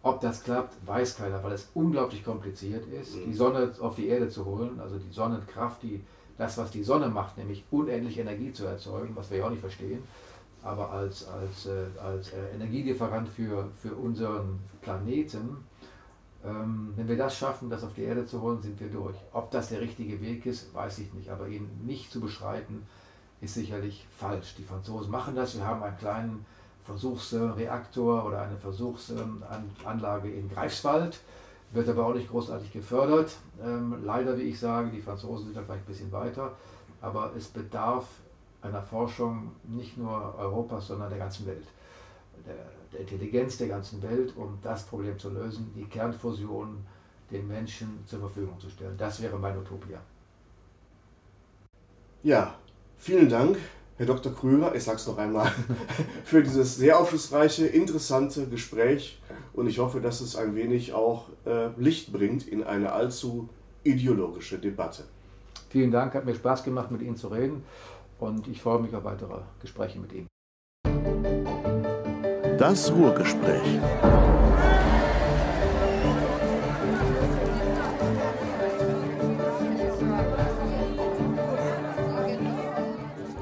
Ob 0.02 0.20
das 0.20 0.42
klappt, 0.42 0.74
weiß 0.86 1.16
keiner, 1.16 1.42
weil 1.44 1.52
es 1.52 1.68
unglaublich 1.74 2.24
kompliziert 2.24 2.86
ist, 2.88 3.14
die 3.14 3.26
mhm. 3.26 3.34
Sonne 3.34 3.72
auf 3.80 3.96
die 3.96 4.08
Erde 4.08 4.28
zu 4.28 4.44
holen, 4.46 4.80
also 4.80 4.98
die 4.98 5.12
Sonnenkraft, 5.12 5.82
die, 5.82 6.00
das, 6.38 6.56
was 6.58 6.70
die 6.70 6.82
Sonne 6.82 7.08
macht, 7.08 7.36
nämlich 7.36 7.64
unendlich 7.70 8.18
Energie 8.18 8.52
zu 8.52 8.64
erzeugen, 8.64 9.14
was 9.16 9.30
wir 9.30 9.38
ja 9.38 9.46
auch 9.46 9.50
nicht 9.50 9.60
verstehen, 9.60 10.02
aber 10.62 10.90
als, 10.90 11.26
als, 11.28 11.66
äh, 11.66 11.86
als 12.00 12.32
äh, 12.32 12.54
Energielieferant 12.54 13.28
für, 13.28 13.68
für 13.76 13.94
unseren 13.94 14.60
Planeten, 14.80 15.56
ähm, 16.46 16.92
wenn 16.96 17.08
wir 17.08 17.16
das 17.16 17.36
schaffen, 17.36 17.70
das 17.70 17.82
auf 17.82 17.94
die 17.94 18.02
Erde 18.02 18.26
zu 18.26 18.40
holen, 18.40 18.62
sind 18.62 18.78
wir 18.80 18.88
durch. 18.88 19.16
Ob 19.32 19.50
das 19.50 19.68
der 19.68 19.80
richtige 19.80 20.20
Weg 20.20 20.46
ist, 20.46 20.72
weiß 20.74 20.98
ich 20.98 21.12
nicht. 21.12 21.30
Aber 21.30 21.48
ihn 21.48 21.68
nicht 21.84 22.12
zu 22.12 22.20
beschreiten, 22.20 22.86
ist 23.40 23.54
sicherlich 23.54 24.06
falsch. 24.16 24.54
Die 24.56 24.62
Franzosen 24.62 25.10
machen 25.10 25.34
das. 25.34 25.56
Wir 25.56 25.66
haben 25.66 25.82
einen 25.82 25.98
kleinen 25.98 26.46
Versuchsreaktor 26.84 28.24
oder 28.24 28.42
eine 28.42 28.56
Versuchsanlage 28.56 30.30
in 30.30 30.48
Greifswald. 30.48 31.18
Wird 31.72 31.88
aber 31.88 32.06
auch 32.06 32.14
nicht 32.14 32.30
großartig 32.30 32.72
gefördert. 32.72 33.36
Ähm, 33.62 33.96
leider, 34.04 34.38
wie 34.38 34.42
ich 34.42 34.58
sage, 34.58 34.90
die 34.90 35.00
Franzosen 35.00 35.46
sind 35.46 35.56
da 35.56 35.62
vielleicht 35.62 35.82
ein 35.82 35.86
bisschen 35.86 36.12
weiter. 36.12 36.52
Aber 37.00 37.32
es 37.36 37.48
bedarf 37.48 38.06
einer 38.62 38.82
Forschung 38.82 39.52
nicht 39.64 39.98
nur 39.98 40.34
Europas, 40.38 40.86
sondern 40.86 41.10
der 41.10 41.18
ganzen 41.18 41.46
Welt. 41.46 41.66
Der, 42.96 43.02
Intelligenz 43.02 43.58
der 43.58 43.68
ganzen 43.68 44.02
Welt, 44.02 44.32
um 44.36 44.58
das 44.62 44.84
Problem 44.84 45.18
zu 45.18 45.28
lösen, 45.28 45.70
die 45.76 45.84
Kernfusion 45.84 46.78
den 47.30 47.46
Menschen 47.46 48.00
zur 48.06 48.20
Verfügung 48.20 48.58
zu 48.58 48.70
stellen. 48.70 48.96
Das 48.96 49.20
wäre 49.20 49.38
meine 49.38 49.58
Utopia. 49.58 50.00
Ja, 52.22 52.54
vielen 52.96 53.28
Dank, 53.28 53.58
Herr 53.98 54.06
Dr. 54.06 54.34
Krüger, 54.34 54.74
ich 54.74 54.84
sage 54.84 54.96
es 54.96 55.06
noch 55.06 55.18
einmal, 55.18 55.52
für 56.24 56.42
dieses 56.42 56.76
sehr 56.76 56.98
aufschlussreiche, 56.98 57.66
interessante 57.66 58.46
Gespräch 58.46 59.20
und 59.52 59.66
ich 59.66 59.78
hoffe, 59.78 60.00
dass 60.00 60.20
es 60.20 60.34
ein 60.34 60.54
wenig 60.54 60.94
auch 60.94 61.28
äh, 61.44 61.68
Licht 61.76 62.12
bringt 62.12 62.48
in 62.48 62.64
eine 62.64 62.92
allzu 62.92 63.48
ideologische 63.84 64.58
Debatte. 64.58 65.04
Vielen 65.68 65.90
Dank, 65.90 66.14
hat 66.14 66.24
mir 66.24 66.34
Spaß 66.34 66.64
gemacht, 66.64 66.90
mit 66.90 67.02
Ihnen 67.02 67.16
zu 67.16 67.28
reden 67.28 67.62
und 68.18 68.48
ich 68.48 68.62
freue 68.62 68.80
mich 68.80 68.94
auf 68.94 69.04
weitere 69.04 69.40
Gespräche 69.60 69.98
mit 69.98 70.12
Ihnen. 70.12 70.26
Das 72.58 72.90
Ruhrgespräch. 72.90 73.60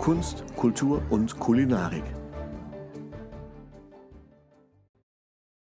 Kunst, 0.01 0.45
Kultur 0.57 1.01
und 1.11 1.39
Kulinarik. 1.39 2.03